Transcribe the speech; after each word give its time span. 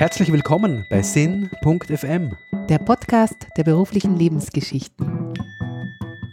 Herzlich 0.00 0.32
willkommen 0.32 0.86
bei 0.88 1.02
Sinn.fm, 1.02 2.34
der 2.70 2.78
Podcast 2.78 3.36
der 3.58 3.64
beruflichen 3.64 4.16
Lebensgeschichten. 4.16 5.34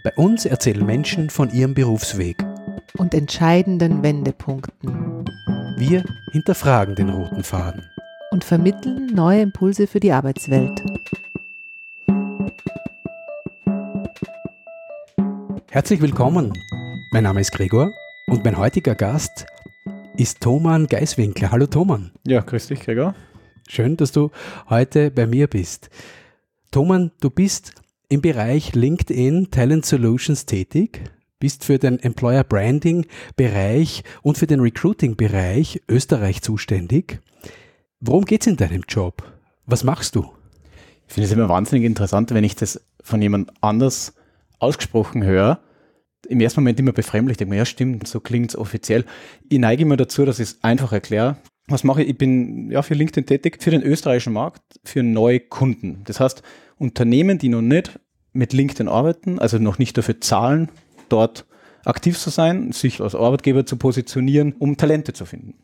Bei 0.06 0.14
uns 0.16 0.46
erzählen 0.46 0.86
Menschen 0.86 1.30
von 1.30 1.50
ihrem 1.50 1.74
Berufsweg 1.74 2.38
und 2.98 3.14
entscheidenden 3.14 4.04
Wendepunkten. 4.04 5.26
Wir 5.78 6.06
hinterfragen 6.32 6.96
den 6.96 7.10
roten 7.10 7.44
Faden 7.44 7.84
und 8.32 8.46
vermitteln 8.46 9.08
neue 9.08 9.42
Impulse 9.42 9.86
für 9.86 10.00
die 10.00 10.14
Arbeitswelt. 10.14 10.82
Herzlich 15.72 16.00
willkommen. 16.00 16.54
Mein 17.12 17.24
Name 17.24 17.42
ist 17.42 17.52
Gregor 17.52 17.92
und 18.28 18.46
mein 18.46 18.58
heutiger 18.58 18.96
Gast 18.96 19.46
ist 20.16 20.40
Thoman 20.40 20.88
Geiswinkler. 20.88 21.52
Hallo 21.52 21.66
Thoman. 21.68 22.12
Ja, 22.26 22.40
grüß 22.40 22.68
dich, 22.68 22.80
Gregor. 22.80 23.14
Schön, 23.70 23.98
dass 23.98 24.14
du 24.14 24.32
heute 24.70 25.12
bei 25.12 25.28
mir 25.28 25.48
bist. 25.48 25.90
Thoman, 26.72 27.12
du 27.20 27.30
bist 27.30 27.74
im 28.08 28.22
Bereich 28.22 28.74
LinkedIn 28.74 29.52
Talent 29.52 29.86
Solutions 29.86 30.46
tätig, 30.46 31.02
bist 31.38 31.66
für 31.66 31.78
den 31.78 32.00
Employer 32.00 32.46
Branding 32.46 33.06
Bereich 33.36 34.06
und 34.22 34.38
für 34.38 34.48
den 34.48 34.62
Recruiting 34.62 35.18
Bereich 35.18 35.82
Österreich 35.90 36.42
zuständig. 36.42 37.20
Worum 38.00 38.24
geht 38.24 38.42
es 38.42 38.48
in 38.48 38.56
deinem 38.56 38.84
Job? 38.88 39.22
Was 39.66 39.84
machst 39.84 40.16
du? 40.16 40.32
Ich 41.06 41.14
finde 41.14 41.28
es 41.28 41.34
immer 41.34 41.50
wahnsinnig 41.50 41.84
interessant, 41.84 42.34
wenn 42.34 42.46
ich 42.46 42.56
das 42.56 42.82
von 43.04 43.22
jemand 43.22 43.52
anders 43.60 44.14
ausgesprochen 44.60 45.26
höre. 45.26 45.60
Im 46.30 46.40
ersten 46.40 46.62
Moment 46.62 46.80
immer 46.80 46.94
befremdlich, 46.94 47.34
ich 47.34 47.38
denke 47.38 47.50
mir, 47.50 47.58
ja 47.58 47.66
stimmt, 47.66 48.08
so 48.08 48.22
klingt 48.22 48.52
es 48.52 48.58
offiziell. 48.58 49.04
Ich 49.50 49.60
neige 49.60 49.84
immer 49.84 49.98
dazu, 49.98 50.24
dass 50.24 50.40
ich 50.40 50.50
es 50.50 50.64
einfach 50.64 50.94
erkläre. 50.94 51.36
Was 51.68 51.84
mache 51.84 52.02
ich? 52.02 52.10
Ich 52.10 52.18
bin 52.18 52.72
ja 52.72 52.82
für 52.82 52.94
LinkedIn 52.94 53.26
tätig, 53.26 53.62
für 53.62 53.72
den 53.72 53.84
österreichischen 53.84 54.34
Markt, 54.34 54.62
für 54.86 55.04
neue 55.04 55.42
Kunden. 55.42 56.02
Das 56.06 56.20
heißt, 56.20 56.42
Unternehmen, 56.78 57.40
die 57.40 57.50
noch 57.50 57.62
nicht 57.62 58.00
mit 58.32 58.54
LinkedIn 58.54 58.88
arbeiten, 58.88 59.40
also 59.40 59.58
noch 59.58 59.78
nicht 59.78 59.98
dafür 59.98 60.22
zahlen, 60.22 60.70
dort 61.10 61.46
aktiv 61.84 62.18
zu 62.18 62.30
sein, 62.30 62.72
sich 62.72 63.02
als 63.02 63.16
Arbeitgeber 63.16 63.66
zu 63.66 63.76
positionieren, 63.78 64.54
um 64.60 64.78
Talente 64.78 65.12
zu 65.12 65.26
finden. 65.26 65.56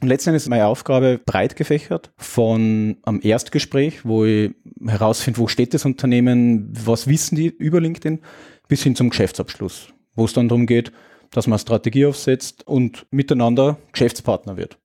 Und 0.00 0.08
letztendlich 0.08 0.44
ist 0.44 0.48
meine 0.48 0.66
Aufgabe 0.66 1.20
breit 1.24 1.56
gefächert 1.56 2.12
von 2.16 2.98
am 3.02 3.20
Erstgespräch, 3.20 4.04
wo 4.04 4.24
ich 4.24 4.52
herausfinde, 4.86 5.40
wo 5.40 5.48
steht 5.48 5.74
das 5.74 5.84
Unternehmen, 5.84 6.68
was 6.72 7.08
wissen 7.08 7.34
die 7.34 7.48
über 7.48 7.80
LinkedIn, 7.80 8.20
bis 8.68 8.84
hin 8.84 8.94
zum 8.94 9.10
Geschäftsabschluss, 9.10 9.88
wo 10.14 10.26
es 10.26 10.32
dann 10.32 10.48
darum 10.48 10.66
geht, 10.66 10.92
dass 11.32 11.48
man 11.48 11.58
Strategie 11.58 12.06
aufsetzt 12.06 12.64
und 12.68 13.06
miteinander 13.10 13.78
Geschäftspartner 13.92 14.56
wird 14.56 14.78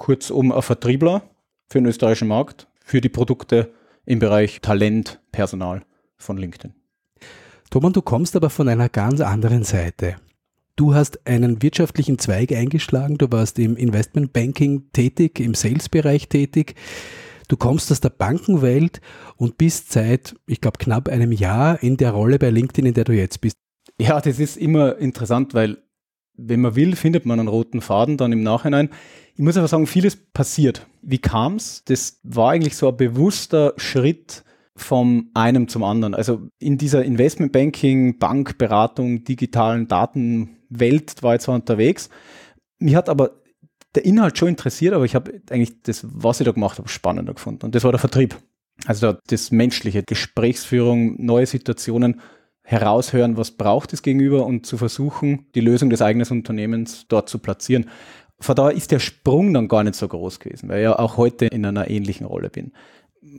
kurzum 0.00 0.50
ein 0.50 0.62
Vertriebler 0.62 1.22
für 1.68 1.78
den 1.78 1.86
österreichischen 1.86 2.26
Markt, 2.26 2.66
für 2.82 3.00
die 3.00 3.10
Produkte 3.10 3.70
im 4.06 4.18
Bereich 4.18 4.60
Talent, 4.62 5.20
Personal 5.30 5.82
von 6.16 6.38
LinkedIn. 6.38 6.74
Thomas, 7.70 7.92
du 7.92 8.02
kommst 8.02 8.34
aber 8.34 8.50
von 8.50 8.68
einer 8.68 8.88
ganz 8.88 9.20
anderen 9.20 9.62
Seite. 9.62 10.16
Du 10.74 10.94
hast 10.94 11.26
einen 11.26 11.62
wirtschaftlichen 11.62 12.18
Zweig 12.18 12.50
eingeschlagen, 12.52 13.18
du 13.18 13.30
warst 13.30 13.58
im 13.58 13.76
Investmentbanking 13.76 14.90
tätig, 14.92 15.38
im 15.38 15.52
Sales-Bereich 15.52 16.28
tätig. 16.28 16.74
Du 17.48 17.58
kommst 17.58 17.92
aus 17.92 18.00
der 18.00 18.08
Bankenwelt 18.08 19.02
und 19.36 19.58
bist 19.58 19.92
seit, 19.92 20.34
ich 20.46 20.62
glaube, 20.62 20.78
knapp 20.78 21.10
einem 21.10 21.30
Jahr 21.30 21.82
in 21.82 21.98
der 21.98 22.12
Rolle 22.12 22.38
bei 22.38 22.48
LinkedIn, 22.48 22.86
in 22.86 22.94
der 22.94 23.04
du 23.04 23.12
jetzt 23.12 23.42
bist. 23.42 23.56
Ja, 24.00 24.18
das 24.20 24.38
ist 24.38 24.56
immer 24.56 24.96
interessant, 24.96 25.52
weil 25.52 25.76
wenn 26.46 26.60
man 26.60 26.76
will, 26.76 26.96
findet 26.96 27.26
man 27.26 27.38
einen 27.38 27.48
roten 27.48 27.80
Faden 27.80 28.16
dann 28.16 28.32
im 28.32 28.42
Nachhinein. 28.42 28.90
Ich 29.34 29.40
muss 29.40 29.56
aber 29.56 29.68
sagen, 29.68 29.86
vieles 29.86 30.16
passiert. 30.16 30.86
Wie 31.02 31.18
kam 31.18 31.56
es? 31.56 31.84
Das 31.84 32.20
war 32.22 32.50
eigentlich 32.50 32.76
so 32.76 32.88
ein 32.88 32.96
bewusster 32.96 33.74
Schritt 33.76 34.44
vom 34.76 35.30
einem 35.34 35.68
zum 35.68 35.84
anderen. 35.84 36.14
Also 36.14 36.48
in 36.58 36.78
dieser 36.78 37.04
Investmentbanking, 37.04 38.18
Bankberatung, 38.18 39.24
digitalen 39.24 39.88
Datenwelt 39.88 41.22
war 41.22 41.34
ich 41.34 41.42
zwar 41.42 41.54
unterwegs. 41.54 42.08
Mich 42.78 42.94
hat 42.94 43.08
aber 43.08 43.40
der 43.94 44.04
Inhalt 44.04 44.38
schon 44.38 44.48
interessiert, 44.48 44.94
aber 44.94 45.04
ich 45.04 45.14
habe 45.14 45.40
eigentlich 45.50 45.82
das, 45.82 46.06
was 46.08 46.40
ich 46.40 46.44
da 46.44 46.52
gemacht 46.52 46.78
habe, 46.78 46.88
spannender 46.88 47.34
gefunden. 47.34 47.66
Und 47.66 47.74
das 47.74 47.84
war 47.84 47.92
der 47.92 47.98
Vertrieb. 47.98 48.36
Also 48.86 49.14
das 49.26 49.50
menschliche, 49.50 50.02
Gesprächsführung, 50.02 51.22
neue 51.22 51.46
Situationen, 51.46 52.20
heraushören, 52.70 53.36
was 53.36 53.50
braucht 53.50 53.92
es 53.92 54.02
gegenüber 54.02 54.46
und 54.46 54.64
zu 54.64 54.78
versuchen, 54.78 55.46
die 55.56 55.60
Lösung 55.60 55.90
des 55.90 56.02
eigenen 56.02 56.28
Unternehmens 56.28 57.06
dort 57.08 57.28
zu 57.28 57.40
platzieren. 57.40 57.86
Von 58.38 58.54
daher 58.54 58.76
ist 58.76 58.92
der 58.92 59.00
Sprung 59.00 59.52
dann 59.52 59.66
gar 59.66 59.82
nicht 59.82 59.96
so 59.96 60.06
groß 60.06 60.38
gewesen, 60.38 60.68
weil 60.68 60.78
ich 60.78 60.84
ja 60.84 60.96
auch 60.96 61.16
heute 61.16 61.46
in 61.46 61.66
einer 61.66 61.90
ähnlichen 61.90 62.26
Rolle 62.26 62.48
bin. 62.48 62.70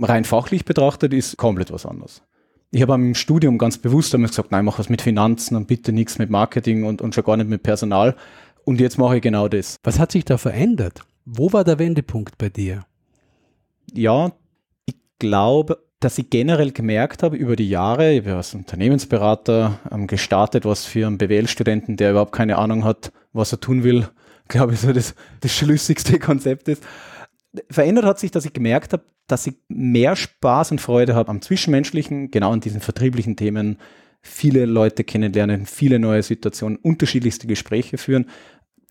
Rein 0.02 0.26
fachlich 0.26 0.66
betrachtet 0.66 1.14
ist 1.14 1.38
komplett 1.38 1.72
was 1.72 1.86
anderes. 1.86 2.22
Ich 2.72 2.82
habe 2.82 2.94
im 2.94 3.16
Studium 3.16 3.58
ganz 3.58 3.78
bewusst 3.78 4.14
damals 4.14 4.32
gesagt, 4.32 4.52
nein, 4.52 4.66
mach 4.66 4.80
was 4.80 4.90
mit 4.90 5.02
Finanzen 5.02 5.56
und 5.56 5.68
bitte 5.68 5.94
nichts 5.94 6.20
mit 6.20 6.30
Marketing 6.30 6.84
und, 6.84 7.02
und 7.02 7.16
schon 7.16 7.24
gar 7.24 7.38
nicht 7.38 7.50
mit 7.50 7.64
Personal. 7.64 8.18
Und 8.66 8.82
jetzt 8.82 8.98
mache 8.98 9.16
ich 9.16 9.22
genau 9.22 9.48
das. 9.48 9.78
Was 9.84 9.98
hat 9.98 10.12
sich 10.12 10.26
da 10.26 10.38
verändert? 10.38 11.04
Wo 11.24 11.54
war 11.54 11.64
der 11.64 11.80
Wendepunkt 11.80 12.38
bei 12.38 12.50
dir? 12.50 12.86
Ja, 13.94 14.34
ich 14.86 14.96
glaube, 15.20 15.78
dass 16.02 16.18
ich 16.18 16.32
generell 16.32 16.72
gemerkt 16.72 17.22
habe 17.22 17.38
über 17.38 17.56
die 17.56 17.70
Jahre, 17.70 18.12
ich 18.12 18.26
habe 18.26 18.38
als 18.38 18.56
Unternehmensberater 18.56 19.80
ähm, 19.92 20.08
gestartet, 20.08 20.66
was 20.66 20.84
für 20.84 21.06
einen 21.06 21.20
BWL-Studenten, 21.20 21.96
der 21.96 22.12
überhaupt 22.12 22.32
keine 22.34 22.58
Ahnung 22.58 22.84
hat, 22.84 23.14
was 23.34 23.54
er 23.54 23.60
tun 23.60 23.84
will, 23.84 24.08
glaube 24.48 24.74
ich, 24.74 24.80
so 24.80 24.92
das, 24.92 25.14
das 25.42 25.56
schlüssigste 25.56 26.18
Konzept 26.20 26.68
ist. 26.68 26.84
Verändert 27.70 28.06
hat 28.06 28.20
sich, 28.20 28.32
dass 28.32 28.46
ich 28.46 28.54
gemerkt 28.54 28.94
habe, 28.94 29.04
dass 29.28 29.46
ich 29.46 29.54
mehr 29.70 30.16
Spaß 30.16 30.72
und 30.72 30.82
Freude 30.82 31.14
habe 31.14 31.30
am 31.30 31.42
Zwischenmenschlichen, 31.42 32.32
genau 32.32 32.52
an 32.52 32.62
diesen 32.62 32.82
vertrieblichen 32.82 33.36
Themen, 33.36 33.78
viele 34.22 34.66
Leute 34.66 35.04
kennenlernen, 35.04 35.68
viele 35.68 36.00
neue 36.00 36.24
Situationen, 36.24 36.78
unterschiedlichste 36.78 37.46
Gespräche 37.46 37.98
führen, 37.98 38.26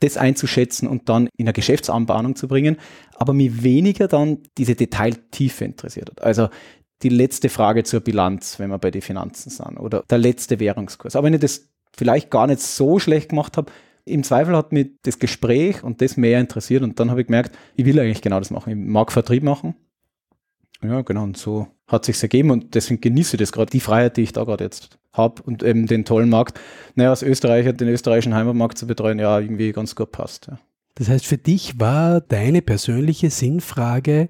das 0.00 0.16
einzuschätzen 0.16 0.88
und 0.88 1.08
dann 1.08 1.28
in 1.36 1.46
eine 1.46 1.52
Geschäftsanbahnung 1.52 2.36
zu 2.36 2.48
bringen, 2.48 2.76
aber 3.16 3.32
mir 3.32 3.62
weniger 3.62 4.08
dann 4.08 4.38
diese 4.56 4.74
Detailtiefe 4.74 5.64
interessiert 5.64 6.10
hat. 6.10 6.22
Also 6.22 6.48
die 7.02 7.08
letzte 7.08 7.48
Frage 7.48 7.84
zur 7.84 8.00
Bilanz, 8.00 8.58
wenn 8.58 8.70
wir 8.70 8.78
bei 8.78 8.90
den 8.90 9.02
Finanzen 9.02 9.50
sind, 9.50 9.78
oder 9.78 10.04
der 10.08 10.18
letzte 10.18 10.60
Währungskurs. 10.60 11.16
Aber 11.16 11.26
wenn 11.26 11.34
ich 11.34 11.40
das 11.40 11.68
vielleicht 11.96 12.30
gar 12.30 12.46
nicht 12.46 12.60
so 12.60 12.98
schlecht 12.98 13.30
gemacht 13.30 13.56
habe, 13.56 13.72
im 14.04 14.22
Zweifel 14.22 14.56
hat 14.56 14.72
mich 14.72 14.88
das 15.02 15.18
Gespräch 15.18 15.82
und 15.82 16.00
das 16.00 16.16
mehr 16.16 16.40
interessiert 16.40 16.82
und 16.82 16.98
dann 16.98 17.10
habe 17.10 17.20
ich 17.20 17.26
gemerkt, 17.26 17.56
ich 17.76 17.84
will 17.84 17.98
eigentlich 17.98 18.22
genau 18.22 18.38
das 18.38 18.50
machen. 18.50 18.70
Ich 18.70 18.76
mag 18.76 19.12
Vertrieb 19.12 19.42
machen. 19.42 19.74
Ja, 20.82 21.02
genau, 21.02 21.24
und 21.24 21.36
so 21.36 21.68
hat 21.86 22.04
sich 22.04 22.20
ergeben 22.22 22.50
und 22.50 22.74
deswegen 22.74 23.00
genieße 23.00 23.36
ich 23.36 23.40
das 23.40 23.52
gerade, 23.52 23.70
die 23.70 23.80
Freiheit, 23.80 24.16
die 24.16 24.22
ich 24.22 24.32
da 24.32 24.44
gerade 24.44 24.64
jetzt 24.64 24.98
habe 25.12 25.42
und 25.42 25.62
eben 25.62 25.86
den 25.86 26.04
tollen 26.04 26.30
Markt. 26.30 26.58
Naja, 26.94 27.10
als 27.10 27.22
Österreicher 27.22 27.72
den 27.72 27.88
österreichischen 27.88 28.34
Heimatmarkt 28.34 28.78
zu 28.78 28.86
betreuen, 28.86 29.18
ja, 29.18 29.38
irgendwie 29.38 29.72
ganz 29.72 29.94
gut 29.94 30.12
passt. 30.12 30.46
Ja. 30.46 30.58
Das 30.94 31.08
heißt, 31.08 31.26
für 31.26 31.38
dich 31.38 31.78
war 31.78 32.20
deine 32.20 32.62
persönliche 32.62 33.30
Sinnfrage, 33.30 34.28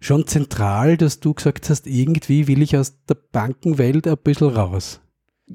schon 0.00 0.26
zentral, 0.26 0.96
dass 0.96 1.20
du 1.20 1.34
gesagt 1.34 1.70
hast, 1.70 1.86
irgendwie 1.86 2.48
will 2.48 2.62
ich 2.62 2.76
aus 2.76 3.04
der 3.06 3.14
Bankenwelt 3.14 4.08
ein 4.08 4.16
bisschen 4.16 4.48
raus. 4.48 5.00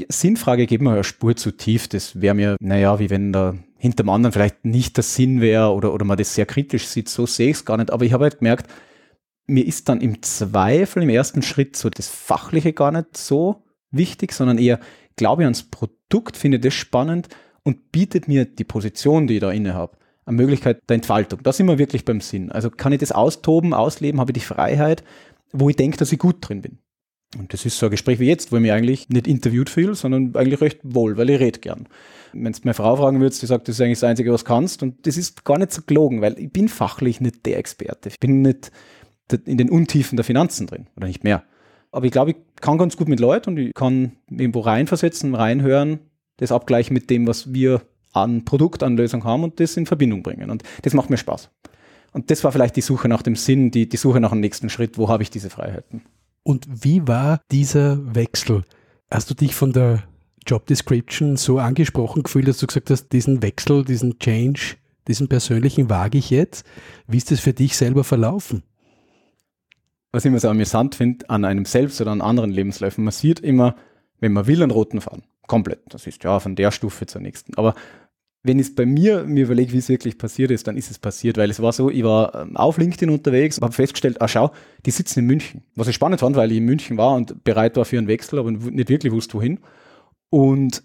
Sinnfrage 0.09 0.67
geht 0.67 0.81
mir 0.81 0.91
eine 0.91 1.03
Spur 1.03 1.35
zu 1.35 1.51
tief. 1.51 1.87
Das 1.87 2.21
wäre 2.21 2.35
mir, 2.35 2.57
naja, 2.59 2.99
wie 2.99 3.09
wenn 3.09 3.33
da 3.33 3.55
hinter 3.77 4.03
dem 4.03 4.09
anderen 4.09 4.33
vielleicht 4.33 4.65
nicht 4.65 4.97
der 4.97 5.03
Sinn 5.03 5.41
wäre 5.41 5.71
oder, 5.73 5.93
oder 5.93 6.05
man 6.05 6.17
das 6.17 6.35
sehr 6.35 6.45
kritisch 6.45 6.87
sieht. 6.87 7.09
So 7.09 7.25
sehe 7.25 7.49
ich 7.49 7.57
es 7.57 7.65
gar 7.65 7.77
nicht. 7.77 7.91
Aber 7.91 8.05
ich 8.05 8.13
habe 8.13 8.25
halt 8.25 8.39
gemerkt, 8.39 8.69
mir 9.47 9.65
ist 9.65 9.89
dann 9.89 10.01
im 10.01 10.21
Zweifel 10.21 11.03
im 11.03 11.09
ersten 11.09 11.41
Schritt 11.41 11.75
so 11.75 11.89
das 11.89 12.07
Fachliche 12.07 12.73
gar 12.73 12.91
nicht 12.91 13.15
so 13.17 13.63
wichtig, 13.91 14.33
sondern 14.33 14.57
eher 14.57 14.79
glaube 15.15 15.43
ich 15.43 15.45
ans 15.45 15.63
Produkt, 15.63 16.35
finde 16.35 16.59
das 16.59 16.73
spannend 16.73 17.29
und 17.63 17.91
bietet 17.91 18.27
mir 18.27 18.45
die 18.45 18.63
Position, 18.63 19.27
die 19.27 19.35
ich 19.35 19.41
da 19.41 19.51
inne 19.51 19.73
habe, 19.73 19.97
eine 20.25 20.37
Möglichkeit 20.37 20.81
der 20.89 20.95
Entfaltung. 20.95 21.41
Da 21.43 21.53
sind 21.53 21.67
wir 21.67 21.77
wirklich 21.77 22.05
beim 22.05 22.21
Sinn. 22.21 22.51
Also 22.51 22.69
kann 22.69 22.91
ich 22.91 22.99
das 22.99 23.11
austoben, 23.11 23.73
ausleben, 23.73 24.19
habe 24.19 24.31
ich 24.31 24.39
die 24.39 24.45
Freiheit, 24.45 25.03
wo 25.51 25.69
ich 25.69 25.75
denke, 25.75 25.97
dass 25.97 26.11
ich 26.11 26.19
gut 26.19 26.37
drin 26.41 26.61
bin. 26.61 26.79
Und 27.37 27.53
das 27.53 27.65
ist 27.65 27.77
so 27.77 27.87
ein 27.87 27.91
Gespräch 27.91 28.19
wie 28.19 28.27
jetzt, 28.27 28.51
wo 28.51 28.55
ich 28.55 28.61
mich 28.61 28.71
eigentlich 28.71 29.09
nicht 29.09 29.27
interviewt 29.27 29.69
fühle, 29.69 29.95
sondern 29.95 30.35
eigentlich 30.35 30.61
recht 30.61 30.79
wohl, 30.83 31.17
weil 31.17 31.29
ich 31.29 31.39
rede 31.39 31.59
gern. 31.59 31.87
Wenn 32.33 32.53
du 32.53 32.59
meine 32.63 32.73
Frau 32.73 32.95
fragen 32.95 33.19
würdest, 33.19 33.41
die 33.41 33.45
sagt, 33.45 33.67
das 33.67 33.75
ist 33.75 33.81
eigentlich 33.81 33.99
das 33.99 34.09
Einzige, 34.09 34.31
was 34.31 34.43
du 34.43 34.47
kannst. 34.47 34.83
Und 34.83 35.05
das 35.05 35.17
ist 35.17 35.43
gar 35.43 35.57
nicht 35.57 35.71
so 35.71 35.81
gelogen, 35.85 36.21
weil 36.21 36.39
ich 36.39 36.51
bin 36.51 36.69
fachlich 36.69 37.19
nicht 37.21 37.45
der 37.45 37.57
Experte. 37.57 38.09
Ich 38.09 38.19
bin 38.19 38.41
nicht 38.41 38.71
in 39.45 39.57
den 39.57 39.69
Untiefen 39.69 40.15
der 40.15 40.23
Finanzen 40.23 40.67
drin 40.67 40.87
oder 40.95 41.07
nicht 41.07 41.23
mehr. 41.23 41.43
Aber 41.91 42.05
ich 42.05 42.11
glaube, 42.11 42.31
ich 42.31 42.37
kann 42.61 42.77
ganz 42.77 42.97
gut 42.97 43.07
mit 43.07 43.19
Leuten 43.19 43.51
und 43.51 43.57
ich 43.57 43.73
kann 43.73 44.13
irgendwo 44.29 44.61
reinversetzen, 44.61 45.33
reinhören, 45.33 45.99
das 46.37 46.51
abgleichen 46.51 46.93
mit 46.93 47.09
dem, 47.09 47.25
was 47.25 47.53
wir 47.53 47.81
an 48.15 48.45
Produkt, 48.45 48.83
an 48.83 48.97
Lösung 48.97 49.23
haben 49.23 49.43
und 49.43 49.59
das 49.59 49.77
in 49.77 49.85
Verbindung 49.85 50.23
bringen. 50.23 50.49
Und 50.49 50.63
das 50.81 50.93
macht 50.93 51.09
mir 51.09 51.17
Spaß. 51.17 51.49
Und 52.13 52.31
das 52.31 52.43
war 52.43 52.51
vielleicht 52.51 52.75
die 52.75 52.81
Suche 52.81 53.07
nach 53.07 53.21
dem 53.21 53.35
Sinn, 53.35 53.71
die, 53.71 53.89
die 53.89 53.97
Suche 53.97 54.19
nach 54.19 54.31
dem 54.31 54.39
nächsten 54.39 54.69
Schritt. 54.69 54.97
Wo 54.97 55.09
habe 55.09 55.23
ich 55.23 55.29
diese 55.29 55.49
Freiheiten? 55.49 56.01
Und 56.43 56.67
wie 56.69 57.07
war 57.07 57.41
dieser 57.51 58.15
Wechsel? 58.15 58.63
Hast 59.11 59.29
du 59.29 59.33
dich 59.33 59.53
von 59.53 59.73
der 59.73 60.03
Job 60.47 60.65
Description 60.67 61.37
so 61.37 61.59
angesprochen 61.59 62.23
gefühlt, 62.23 62.47
dass 62.47 62.59
du 62.59 62.67
gesagt 62.67 62.89
hast, 62.89 63.09
diesen 63.09 63.41
Wechsel, 63.41 63.83
diesen 63.83 64.19
Change, 64.19 64.75
diesen 65.07 65.27
persönlichen 65.27 65.89
wage 65.89 66.17
ich 66.17 66.29
jetzt? 66.29 66.65
Wie 67.07 67.17
ist 67.17 67.31
das 67.31 67.39
für 67.39 67.53
dich 67.53 67.75
selber 67.75 68.03
verlaufen? 68.03 68.63
was 70.15 70.23
ich 70.23 70.29
immer 70.29 70.39
so 70.39 70.47
amüsant 70.47 70.95
finde, 70.95 71.29
an 71.29 71.43
einem 71.43 71.65
selbst 71.65 71.99
oder 71.99 72.11
an 72.11 72.21
anderen 72.21 72.49
Lebensläufen, 72.49 73.03
man 73.03 73.11
sieht 73.11 73.41
immer, 73.41 73.75
wenn 74.21 74.31
man 74.31 74.47
will, 74.47 74.63
einen 74.63 74.71
roten 74.71 75.01
Faden. 75.01 75.23
Komplett. 75.45 75.81
Das 75.89 76.07
ist 76.07 76.23
ja 76.23 76.39
von 76.39 76.55
der 76.55 76.71
Stufe 76.71 77.05
zur 77.05 77.19
nächsten. 77.19 77.53
Aber 77.55 77.75
wenn 78.45 78.59
ich 78.59 78.67
es 78.67 78.75
bei 78.75 78.85
mir 78.85 79.23
mir 79.23 79.45
überlege, 79.45 79.73
wie 79.73 79.79
es 79.79 79.89
wirklich 79.89 80.17
passiert 80.19 80.51
ist, 80.51 80.67
dann 80.67 80.77
ist 80.77 80.91
es 80.91 80.99
passiert, 80.99 81.37
weil 81.37 81.49
es 81.49 81.59
war 81.61 81.73
so, 81.73 81.89
ich 81.89 82.03
war 82.03 82.35
ähm, 82.35 82.55
auf 82.55 82.77
LinkedIn 82.77 83.09
unterwegs, 83.09 83.59
habe 83.59 83.73
festgestellt, 83.73 84.21
ah 84.21 84.27
schau, 84.27 84.51
die 84.85 84.91
sitzen 84.91 85.19
in 85.19 85.25
München. 85.25 85.63
Was 85.75 85.87
ich 85.87 85.95
spannend 85.95 86.19
fand, 86.19 86.35
weil 86.35 86.51
ich 86.51 86.59
in 86.59 86.65
München 86.65 86.97
war 86.97 87.15
und 87.15 87.43
bereit 87.43 87.75
war 87.75 87.85
für 87.85 87.97
einen 87.97 88.07
Wechsel, 88.07 88.37
aber 88.37 88.51
nicht 88.51 88.89
wirklich 88.89 89.11
wusste, 89.11 89.33
wohin. 89.33 89.59
Und 90.29 90.83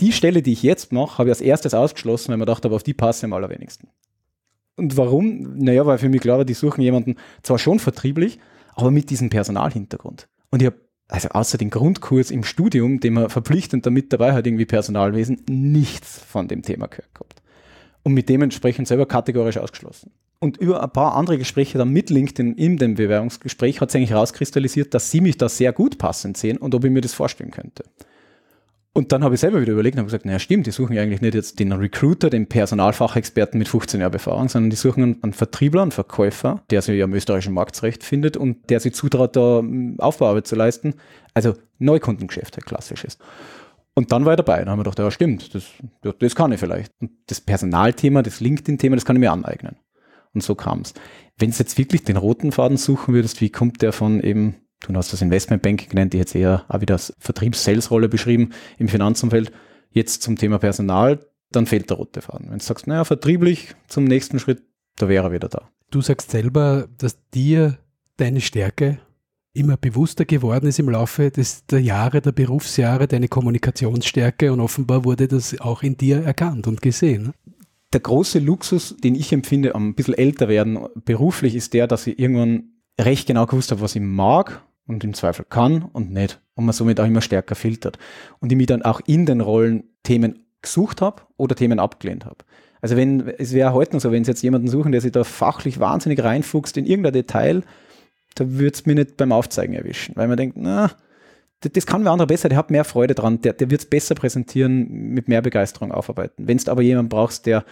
die 0.00 0.10
Stelle, 0.10 0.42
die 0.42 0.52
ich 0.52 0.64
jetzt 0.64 0.92
mache, 0.92 1.18
habe 1.18 1.28
ich 1.28 1.34
als 1.34 1.40
erstes 1.40 1.74
ausgeschlossen, 1.74 2.30
weil 2.30 2.38
man 2.38 2.46
dachte, 2.46 2.66
aber 2.66 2.76
auf 2.76 2.82
die 2.82 2.94
passe 2.94 3.20
ich 3.20 3.24
am 3.24 3.32
allerwenigsten. 3.34 3.88
Und 4.76 4.96
warum? 4.96 5.56
Naja, 5.58 5.86
weil 5.86 5.98
für 5.98 6.08
mich 6.08 6.20
klar 6.20 6.38
war, 6.38 6.44
die 6.44 6.54
suchen 6.54 6.82
jemanden 6.82 7.14
zwar 7.42 7.58
schon 7.58 7.78
vertrieblich, 7.78 8.40
aber 8.74 8.90
mit 8.90 9.10
diesem 9.10 9.30
Personalhintergrund. 9.30 10.28
Und 10.50 10.60
ich 10.60 10.66
habe 10.66 10.76
also 11.08 11.28
außer 11.28 11.58
den 11.58 11.70
Grundkurs 11.70 12.30
im 12.30 12.44
Studium, 12.44 13.00
den 13.00 13.14
man 13.14 13.30
verpflichtend 13.30 13.86
damit 13.86 14.12
dabei 14.12 14.32
hat, 14.32 14.46
irgendwie 14.46 14.66
Personalwesen, 14.66 15.42
nichts 15.48 16.18
von 16.18 16.48
dem 16.48 16.62
Thema 16.62 16.88
gehört 16.88 17.14
gehabt. 17.14 17.42
Und 18.02 18.14
mit 18.14 18.28
dementsprechend 18.28 18.88
selber 18.88 19.06
kategorisch 19.06 19.58
ausgeschlossen. 19.58 20.12
Und 20.38 20.58
über 20.58 20.82
ein 20.82 20.90
paar 20.90 21.16
andere 21.16 21.38
Gespräche 21.38 21.78
dann 21.78 21.90
mit 21.90 22.10
LinkedIn 22.10 22.54
in 22.54 22.76
dem 22.76 22.94
Bewerbungsgespräch 22.94 23.80
hat 23.80 23.90
sich 23.90 24.00
eigentlich 24.00 24.12
rauskristallisiert, 24.12 24.92
dass 24.94 25.10
sie 25.10 25.20
mich 25.20 25.38
da 25.38 25.48
sehr 25.48 25.72
gut 25.72 25.98
passend 25.98 26.36
sehen 26.36 26.58
und 26.58 26.74
ob 26.74 26.84
ich 26.84 26.90
mir 26.90 27.00
das 27.00 27.14
vorstellen 27.14 27.50
könnte. 27.50 27.84
Und 28.96 29.12
dann 29.12 29.22
habe 29.22 29.34
ich 29.34 29.42
selber 29.42 29.60
wieder 29.60 29.74
überlegt 29.74 29.96
und 29.96 29.98
habe 29.98 30.06
gesagt, 30.06 30.24
naja 30.24 30.38
stimmt, 30.38 30.66
die 30.66 30.70
suchen 30.70 30.94
ja 30.94 31.02
eigentlich 31.02 31.20
nicht 31.20 31.34
jetzt 31.34 31.58
den 31.58 31.70
Recruiter, 31.70 32.30
den 32.30 32.46
Personalfachexperten 32.46 33.58
mit 33.58 33.68
15 33.68 34.00
Jahren 34.00 34.14
Erfahrung, 34.14 34.48
sondern 34.48 34.70
die 34.70 34.76
suchen 34.76 35.22
einen 35.22 35.34
Vertriebler, 35.34 35.82
einen 35.82 35.90
Verkäufer, 35.90 36.62
der 36.70 36.80
sich 36.80 36.96
ja 36.96 37.04
im 37.04 37.12
österreichischen 37.12 37.52
Marktrecht 37.52 38.02
findet 38.02 38.38
und 38.38 38.70
der 38.70 38.80
sich 38.80 38.94
zutraut, 38.94 39.36
da 39.36 39.58
hm, 39.58 40.00
Aufbauarbeit 40.00 40.46
zu 40.46 40.56
leisten. 40.56 40.94
Also 41.34 41.52
Neukundengeschäft, 41.78 42.56
klassisches. 42.64 43.18
Und 43.94 44.12
dann 44.12 44.24
war 44.24 44.32
ich 44.32 44.38
dabei. 44.38 44.60
Dann 44.60 44.70
haben 44.70 44.78
wir 44.78 44.84
gedacht, 44.84 44.98
ja 44.98 45.10
stimmt, 45.10 45.54
das, 45.54 45.64
das 46.18 46.34
kann 46.34 46.52
ich 46.52 46.60
vielleicht. 46.60 46.90
Und 46.98 47.10
das 47.26 47.42
Personalthema, 47.42 48.22
das 48.22 48.40
LinkedIn-Thema, 48.40 48.96
das 48.96 49.04
kann 49.04 49.16
ich 49.16 49.20
mir 49.20 49.30
aneignen. 49.30 49.76
Und 50.32 50.42
so 50.42 50.54
kam 50.54 50.80
es. 50.80 50.94
Wenn 51.36 51.50
du 51.50 51.56
jetzt 51.58 51.76
wirklich 51.76 52.04
den 52.04 52.16
roten 52.16 52.50
Faden 52.50 52.78
suchen 52.78 53.12
würdest, 53.12 53.42
wie 53.42 53.50
kommt 53.50 53.82
der 53.82 53.92
von 53.92 54.22
eben 54.22 54.54
Du 54.80 54.94
hast 54.94 55.12
das 55.12 55.22
Investmentbanking 55.22 55.88
genannt, 55.88 56.12
die 56.12 56.18
jetzt 56.18 56.34
eher 56.34 56.64
auch 56.68 56.80
wieder 56.80 56.94
als 56.94 57.14
Vertriebs-Sales-Rolle 57.18 58.08
beschrieben 58.08 58.50
im 58.78 58.88
Finanzumfeld. 58.88 59.50
Jetzt 59.90 60.22
zum 60.22 60.36
Thema 60.36 60.58
Personal, 60.58 61.20
dann 61.50 61.66
fehlt 61.66 61.90
der 61.90 61.96
rote 61.96 62.20
Faden. 62.20 62.50
Wenn 62.50 62.58
du 62.58 62.64
sagst, 62.64 62.86
naja, 62.86 63.04
vertrieblich 63.04 63.74
zum 63.88 64.04
nächsten 64.04 64.38
Schritt, 64.38 64.62
da 64.96 65.08
wäre 65.08 65.28
er 65.28 65.32
wieder 65.32 65.48
da. 65.48 65.70
Du 65.90 66.00
sagst 66.00 66.30
selber, 66.30 66.88
dass 66.98 67.18
dir 67.30 67.78
deine 68.16 68.40
Stärke 68.40 68.98
immer 69.54 69.76
bewusster 69.76 70.24
geworden 70.24 70.66
ist 70.66 70.78
im 70.78 70.90
Laufe 70.90 71.30
des, 71.30 71.64
der 71.66 71.80
Jahre, 71.80 72.20
der 72.20 72.32
Berufsjahre, 72.32 73.08
deine 73.08 73.28
Kommunikationsstärke 73.28 74.52
und 74.52 74.60
offenbar 74.60 75.04
wurde 75.04 75.28
das 75.28 75.58
auch 75.60 75.82
in 75.82 75.96
dir 75.96 76.22
erkannt 76.22 76.66
und 76.66 76.82
gesehen. 76.82 77.32
Der 77.92 78.00
große 78.00 78.38
Luxus, 78.40 78.96
den 79.02 79.14
ich 79.14 79.32
empfinde 79.32 79.74
am 79.74 79.88
ein 79.88 79.94
bisschen 79.94 80.14
älter 80.14 80.48
werden 80.48 80.78
beruflich, 81.04 81.54
ist 81.54 81.72
der, 81.72 81.86
dass 81.86 82.06
ich 82.06 82.18
irgendwann 82.18 82.72
recht 82.98 83.26
genau 83.26 83.46
gewusst 83.46 83.70
habe, 83.70 83.80
was 83.80 83.94
ich 83.94 84.02
mag 84.02 84.62
und 84.86 85.04
im 85.04 85.14
Zweifel 85.14 85.44
kann 85.48 85.82
und 85.82 86.12
nicht. 86.12 86.40
Und 86.54 86.64
man 86.64 86.72
somit 86.72 87.00
auch 87.00 87.06
immer 87.06 87.20
stärker 87.20 87.54
filtert. 87.54 87.98
Und 88.40 88.50
ich 88.50 88.56
mich 88.56 88.66
dann 88.66 88.82
auch 88.82 89.00
in 89.06 89.26
den 89.26 89.40
Rollen 89.40 89.84
Themen 90.02 90.46
gesucht 90.62 91.02
habe 91.02 91.22
oder 91.36 91.54
Themen 91.54 91.78
abgelehnt 91.78 92.24
habe. 92.24 92.38
Also 92.80 92.96
wenn, 92.96 93.28
es 93.38 93.52
wäre 93.52 93.72
heute 93.72 93.94
noch 93.94 94.00
so, 94.00 94.12
wenn 94.12 94.24
Sie 94.24 94.30
jetzt 94.30 94.42
jemanden 94.42 94.68
suchen, 94.68 94.92
der 94.92 95.00
sich 95.00 95.12
da 95.12 95.24
fachlich 95.24 95.80
wahnsinnig 95.80 96.22
reinfuchst 96.22 96.76
in 96.76 96.86
irgendein 96.86 97.14
Detail, 97.14 97.62
da 98.34 98.50
würde 98.50 98.74
es 98.74 98.86
mir 98.86 98.94
nicht 98.94 99.16
beim 99.16 99.32
Aufzeigen 99.32 99.74
erwischen, 99.74 100.14
weil 100.14 100.28
man 100.28 100.36
denkt, 100.36 100.56
na, 100.58 100.90
das, 101.60 101.72
das 101.72 101.86
kann 101.86 102.04
wer 102.04 102.12
andere 102.12 102.26
besser, 102.26 102.48
der 102.48 102.58
hat 102.58 102.70
mehr 102.70 102.84
Freude 102.84 103.14
dran, 103.14 103.40
der, 103.40 103.54
der 103.54 103.70
wird 103.70 103.80
es 103.80 103.86
besser 103.88 104.14
präsentieren, 104.14 104.88
mit 104.88 105.28
mehr 105.28 105.42
Begeisterung 105.42 105.90
aufarbeiten. 105.90 106.46
Wenn 106.46 106.58
du 106.58 106.70
aber 106.70 106.82
jemanden 106.82 107.08
brauchst, 107.08 107.46
der 107.46 107.64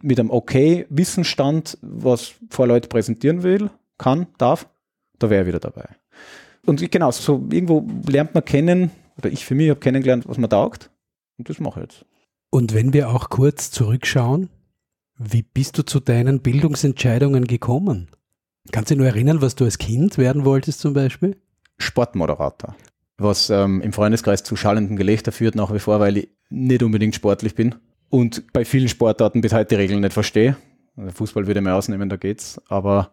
mit 0.00 0.20
einem 0.20 0.30
okay 0.30 0.86
Wissensstand 0.88 1.78
was 1.82 2.34
vor 2.48 2.66
Leute 2.66 2.88
präsentieren 2.88 3.42
will, 3.42 3.70
kann, 4.04 4.26
darf, 4.38 4.68
da 5.18 5.30
wäre 5.30 5.44
er 5.44 5.46
wieder 5.46 5.60
dabei. 5.60 5.88
Und 6.66 6.90
genau, 6.90 7.10
so 7.10 7.46
irgendwo 7.50 7.86
lernt 8.06 8.34
man 8.34 8.44
kennen, 8.44 8.90
oder 9.16 9.30
ich 9.30 9.44
für 9.44 9.54
mich 9.54 9.70
habe 9.70 9.80
kennengelernt, 9.80 10.28
was 10.28 10.38
man 10.38 10.50
taugt. 10.50 10.90
Und 11.38 11.48
das 11.48 11.58
mache 11.58 11.80
ich 11.80 11.86
jetzt. 11.86 12.06
Und 12.50 12.74
wenn 12.74 12.92
wir 12.92 13.08
auch 13.08 13.30
kurz 13.30 13.70
zurückschauen, 13.70 14.50
wie 15.18 15.42
bist 15.42 15.78
du 15.78 15.84
zu 15.84 16.00
deinen 16.00 16.40
Bildungsentscheidungen 16.40 17.46
gekommen? 17.46 18.08
Kannst 18.72 18.90
du 18.90 18.94
dich 18.94 18.98
nur 18.98 19.08
erinnern, 19.08 19.40
was 19.40 19.54
du 19.54 19.64
als 19.64 19.78
Kind 19.78 20.18
werden 20.18 20.44
wolltest 20.44 20.80
zum 20.80 20.92
Beispiel? 20.92 21.36
Sportmoderator. 21.78 22.76
Was 23.16 23.50
ähm, 23.50 23.80
im 23.80 23.92
Freundeskreis 23.92 24.42
zu 24.42 24.56
schallendem 24.56 24.96
Gelächter 24.96 25.32
führt 25.32 25.54
nach 25.54 25.72
wie 25.72 25.78
vor, 25.78 26.00
weil 26.00 26.16
ich 26.16 26.28
nicht 26.50 26.82
unbedingt 26.82 27.14
sportlich 27.14 27.54
bin 27.54 27.76
und 28.10 28.52
bei 28.52 28.64
vielen 28.64 28.88
Sportarten 28.88 29.40
bis 29.40 29.52
heute 29.52 29.70
die 29.70 29.74
Regeln 29.76 30.00
nicht 30.00 30.12
verstehe. 30.12 30.56
Fußball 30.96 31.46
würde 31.46 31.60
ich 31.60 31.64
mal 31.64 31.74
ausnehmen, 31.74 32.08
da 32.08 32.16
geht's. 32.16 32.60
Aber 32.68 33.10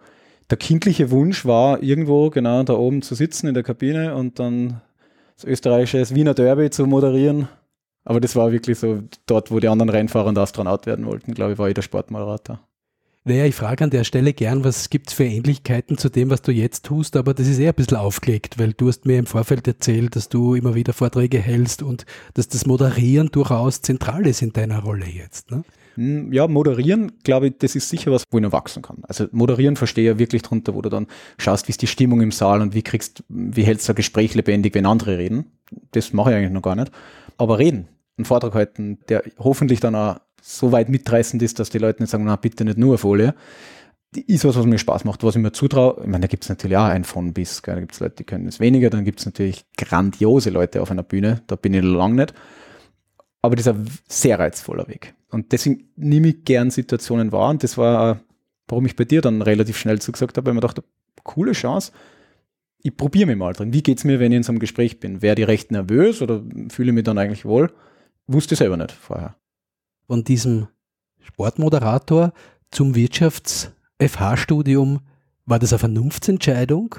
der 0.50 0.58
kindliche 0.58 1.12
Wunsch 1.12 1.46
war, 1.46 1.82
irgendwo 1.82 2.30
genau 2.30 2.64
da 2.64 2.74
oben 2.74 3.02
zu 3.02 3.16
sitzen 3.16 3.48
in 3.48 3.54
der 3.54 3.64
Kabine 3.64 4.16
und 4.16 4.40
dann 4.40 4.82
das 5.36 5.46
österreichische 5.46 6.16
Wiener 6.16 6.34
Derby 6.34 6.70
zu 6.70 6.86
moderieren. 6.86 7.48
Aber 8.04 8.20
das 8.20 8.36
war 8.36 8.52
wirklich 8.52 8.80
so 8.80 9.04
dort, 9.26 9.52
wo 9.52 9.60
die 9.60 9.68
anderen 9.68 9.90
Rennfahrer 9.90 10.28
und 10.28 10.38
Astronaut 10.38 10.86
werden 10.86 11.06
wollten, 11.06 11.34
glaube 11.34 11.54
ich, 11.54 11.58
war 11.58 11.68
ich 11.68 11.76
der 11.76 11.84
Sportmoderator. 11.84 12.60
Naja, 13.24 13.46
ich 13.46 13.54
frage 13.54 13.84
an 13.84 13.92
der 13.92 14.04
Stelle 14.04 14.34
gern, 14.34 14.64
was 14.64 14.90
gibt 14.90 15.10
es 15.10 15.14
für 15.14 15.26
Ähnlichkeiten 15.26 15.96
zu 16.00 16.10
dem, 16.10 16.32
was 16.32 16.42
du 16.42 16.52
jetzt 16.52 16.86
tust, 16.86 17.16
aber 17.16 17.36
das 17.36 17.48
ist 17.48 17.60
eher 17.60 17.72
ein 17.72 17.76
bisschen 17.76 17.98
aufgelegt, 17.98 18.58
weil 18.58 18.74
du 18.74 18.88
hast 18.88 19.06
mir 19.06 19.20
im 19.20 19.28
Vorfeld 19.28 19.68
erzählt, 19.68 20.16
dass 20.16 20.28
du 20.28 20.56
immer 20.56 20.74
wieder 20.74 20.92
Vorträge 20.92 21.38
hältst 21.38 21.84
und 21.84 22.08
dass 22.34 22.48
das 22.48 22.66
Moderieren 22.66 23.28
durchaus 23.28 23.84
zentral 23.84 24.26
ist 24.26 24.42
in 24.42 24.54
deiner 24.54 24.80
Rolle 24.80 25.06
jetzt. 25.06 25.52
Ne? 25.52 25.64
Hm, 26.01 26.33
ja, 26.33 26.48
moderieren, 26.48 27.12
glaube 27.24 27.48
ich, 27.48 27.57
das 27.59 27.75
ist 27.75 27.88
sicher 27.89 28.12
was, 28.12 28.24
wo 28.31 28.39
ich 28.39 28.42
noch 28.42 28.51
wachsen 28.51 28.81
kann. 28.81 29.03
Also 29.03 29.27
moderieren 29.31 29.75
verstehe 29.75 30.06
ich 30.06 30.15
ja 30.15 30.19
wirklich 30.19 30.42
drunter, 30.42 30.74
wo 30.74 30.81
du 30.81 30.89
dann 30.89 31.06
schaust, 31.38 31.68
wie 31.68 31.71
ist 31.71 31.81
die 31.83 31.88
Stimmung 31.88 32.21
im 32.21 32.31
Saal 32.31 32.62
und 32.62 32.74
wie 32.74 32.81
kriegst, 32.81 33.24
wie 33.30 33.62
hältst 33.62 33.88
du 33.88 33.94
ein 33.94 33.95
Gespräch 33.95 34.33
lebendig, 34.33 34.74
wenn 34.74 34.88
andere 34.88 35.19
reden. 35.19 35.45
Das 35.92 36.12
mache 36.12 36.31
ich 36.31 36.38
eigentlich 36.38 36.53
noch 36.53 36.63
gar 36.63 36.75
nicht. 36.75 36.92
Aber 37.38 37.59
reden, 37.59 37.88
einen 38.18 38.25
Vortrag 38.25 38.56
halten, 38.56 38.98
der 39.09 39.24
hoffentlich 39.38 39.80
dann 39.80 39.94
auch 39.94 40.18
so 40.42 40.71
weit 40.71 40.90
mitreißend 40.90 41.44
ist, 41.44 41.59
dass 41.59 41.69
die 41.69 41.78
Leute 41.78 42.02
nicht 42.02 42.09
sagen, 42.09 42.23
na 42.23 42.35
bitte 42.35 42.66
nicht 42.66 42.80
nur 42.80 42.97
Folie, 42.97 43.35
ist 44.16 44.44
was, 44.44 44.56
was 44.56 44.66
mir 44.66 44.80
Spaß 44.80 45.06
macht, 45.06 45.23
was 45.23 45.35
ich 45.35 45.42
mir 45.42 45.52
zutraue. 45.52 46.02
Ich 46.02 46.07
meine, 46.07 46.21
da 46.21 46.28
gibt 46.28 46.44
es 46.44 46.49
natürlich 46.49 46.78
auch 46.78 46.85
ein 46.85 47.04
von 47.04 47.31
bis. 47.31 47.61
Da 47.61 47.80
gibt 47.80 47.94
es 47.94 47.99
Leute, 47.99 48.16
die 48.16 48.23
können 48.23 48.47
es 48.47 48.59
weniger, 48.59 48.90
dann 48.90 49.06
gibt 49.06 49.19
es 49.19 49.28
natürlich 49.28 49.66
grandiose 49.78 50.49
Leute 50.49 50.81
auf 50.81 50.90
einer 50.90 51.04
Bühne, 51.04 51.44
da 51.45 51.56
bin 51.56 51.76
ich 51.76 51.83
lang 51.83 52.16
nicht. 52.16 52.33
Aber 53.44 53.56
das 53.56 53.68
ist 53.68 53.73
ein 53.73 53.87
sehr 54.07 54.40
reizvoller 54.40 54.87
Weg. 54.87 55.14
Und 55.31 55.52
deswegen 55.52 55.90
nehme 55.95 56.28
ich 56.30 56.45
gern 56.45 56.69
Situationen 56.69 57.31
wahr. 57.31 57.50
Und 57.50 57.64
das 57.64 57.78
war, 57.78 58.19
warum 58.68 58.85
ich 58.85 58.95
bei 58.95 59.06
dir 59.06 59.21
dann 59.21 59.42
relativ 59.42 59.78
schnell 59.78 60.00
zugesagt 60.02 60.38
habe, 60.38 60.45
weil 60.47 60.54
man 60.54 60.61
dachte, 60.61 60.83
coole 61.23 61.54
Chance. 61.54 61.92
Ich 62.83 62.95
probiere 62.95 63.26
mich 63.28 63.38
mal 63.38 63.54
drin. 63.54 63.73
Wie 63.73 63.83
geht 63.83 64.00
es 64.00 64.04
mir, 64.04 64.19
wenn 64.19 64.31
ich 64.31 64.38
in 64.38 64.44
so 64.44 64.52
einem 64.52 64.59
Gespräch 64.59 65.00
bin? 65.00 65.21
Wäre 65.21 65.40
ich 65.40 65.47
recht 65.47 65.71
nervös 65.71 66.21
oder 66.21 66.44
fühle 66.69 66.90
ich 66.90 66.95
mich 66.95 67.04
dann 67.04 67.18
eigentlich 67.18 67.45
wohl? 67.45 67.71
Wusste 68.28 68.56
ich 68.56 68.59
selber 68.59 68.78
nicht 68.78 68.92
vorher. 68.92 69.35
Von 70.07 70.23
diesem 70.23 70.68
Sportmoderator 71.21 72.33
zum 72.71 72.95
Wirtschafts-FH-Studium, 72.95 75.02
war 75.45 75.59
das 75.59 75.73
eine 75.73 75.80
Vernunftsentscheidung? 75.80 76.95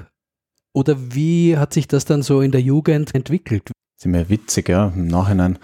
Oder 0.73 1.13
wie 1.13 1.57
hat 1.57 1.73
sich 1.73 1.87
das 1.87 2.05
dann 2.05 2.21
so 2.23 2.41
in 2.41 2.51
der 2.51 2.61
Jugend 2.61 3.13
entwickelt? 3.13 3.65
Das 3.65 4.05
ist 4.05 4.07
mir 4.07 4.29
witzig, 4.29 4.69
ja, 4.69 4.93
im 4.95 5.07
Nachhinein 5.07 5.59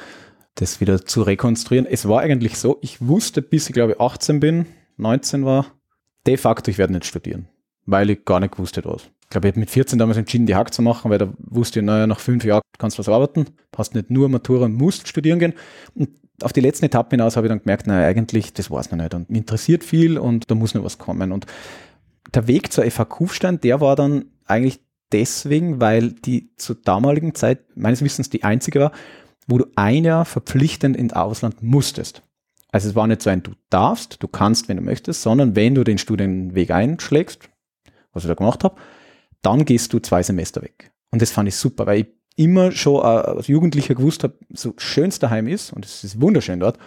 das 0.59 0.81
wieder 0.81 1.05
zu 1.05 1.21
rekonstruieren. 1.21 1.87
Es 1.89 2.07
war 2.07 2.21
eigentlich 2.21 2.57
so, 2.57 2.77
ich 2.81 3.05
wusste, 3.05 3.41
bis 3.41 3.69
ich 3.69 3.73
glaube 3.73 3.99
18 3.99 4.39
bin, 4.39 4.65
19 4.97 5.45
war, 5.45 5.67
de 6.27 6.37
facto, 6.37 6.69
ich 6.69 6.77
werde 6.77 6.93
nicht 6.93 7.05
studieren, 7.05 7.47
weil 7.85 8.09
ich 8.09 8.25
gar 8.25 8.39
nicht 8.39 8.55
gewusst 8.55 8.75
hätte 8.77 8.89
was. 8.89 9.03
Ich 9.23 9.29
glaube, 9.29 9.47
ich 9.47 9.53
habe 9.53 9.59
mit 9.59 9.69
14 9.69 9.99
damals 9.99 10.17
entschieden, 10.17 10.47
die 10.47 10.55
Hack 10.55 10.73
zu 10.73 10.81
machen, 10.81 11.11
weil 11.11 11.19
da 11.19 11.31
wusste 11.37 11.79
ich, 11.79 11.85
naja, 11.85 12.07
nach 12.07 12.19
fünf 12.19 12.43
Jahren 12.43 12.61
kannst 12.77 12.97
du 12.97 12.99
was 12.99 13.09
arbeiten, 13.09 13.45
hast 13.77 13.93
nicht 13.95 14.09
nur 14.09 14.27
Matura 14.27 14.65
und 14.65 14.73
musst 14.73 15.07
studieren 15.07 15.39
gehen. 15.39 15.53
Und 15.93 16.09
auf 16.41 16.51
die 16.51 16.61
letzten 16.61 16.85
Etappen 16.85 17.11
hinaus 17.11 17.37
habe 17.37 17.47
ich 17.47 17.49
dann 17.49 17.59
gemerkt, 17.59 17.87
naja, 17.87 18.07
eigentlich, 18.07 18.53
das 18.53 18.71
war 18.71 18.79
es 18.79 18.91
noch 18.91 18.97
nicht. 18.97 19.13
Und 19.13 19.29
mich 19.29 19.39
interessiert 19.39 19.83
viel 19.83 20.17
und 20.17 20.49
da 20.49 20.55
muss 20.55 20.73
noch 20.73 20.83
was 20.83 20.97
kommen. 20.97 21.31
Und 21.31 21.45
der 22.33 22.47
Weg 22.47 22.73
zur 22.73 22.89
FH 22.89 23.05
Kufstein, 23.05 23.61
der 23.61 23.81
war 23.81 23.95
dann 23.95 24.25
eigentlich 24.45 24.79
deswegen, 25.11 25.79
weil 25.79 26.11
die 26.11 26.55
zur 26.57 26.75
damaligen 26.75 27.35
Zeit 27.35 27.59
meines 27.75 28.03
Wissens 28.03 28.29
die 28.29 28.43
einzige 28.43 28.79
war, 28.79 28.91
wo 29.49 29.57
du 29.57 29.65
ein 29.75 30.05
Jahr 30.05 30.25
verpflichtend 30.25 30.95
ins 30.95 31.13
Ausland 31.13 31.63
musstest. 31.63 32.21
Also 32.71 32.89
es 32.89 32.95
war 32.95 33.07
nicht 33.07 33.21
so 33.21 33.29
ein, 33.29 33.41
du 33.41 33.51
darfst, 33.69 34.21
du 34.21 34.27
kannst, 34.27 34.69
wenn 34.69 34.77
du 34.77 34.83
möchtest, 34.83 35.23
sondern 35.23 35.55
wenn 35.55 35.73
du 35.73 35.83
den 35.83 35.97
Studienweg 35.97 36.69
einschlägst, 36.69 37.49
was 38.13 38.23
ich 38.23 38.27
da 38.27 38.35
gemacht 38.35 38.63
habe, 38.63 38.75
dann 39.41 39.65
gehst 39.65 39.91
du 39.93 39.99
zwei 39.99 40.21
Semester 40.21 40.61
weg. 40.61 40.91
Und 41.11 41.21
das 41.21 41.31
fand 41.31 41.49
ich 41.49 41.55
super, 41.55 41.87
weil 41.87 42.01
ich 42.01 42.07
immer 42.35 42.71
schon 42.71 43.01
äh, 43.01 43.05
als 43.05 43.47
Jugendlicher 43.47 43.95
gewusst 43.95 44.23
habe, 44.23 44.35
so 44.53 44.73
schön 44.77 45.09
es 45.09 45.19
daheim 45.19 45.47
ist, 45.47 45.73
und 45.73 45.83
es 45.83 46.03
ist 46.03 46.21
wunderschön 46.21 46.59
dort, 46.59 46.77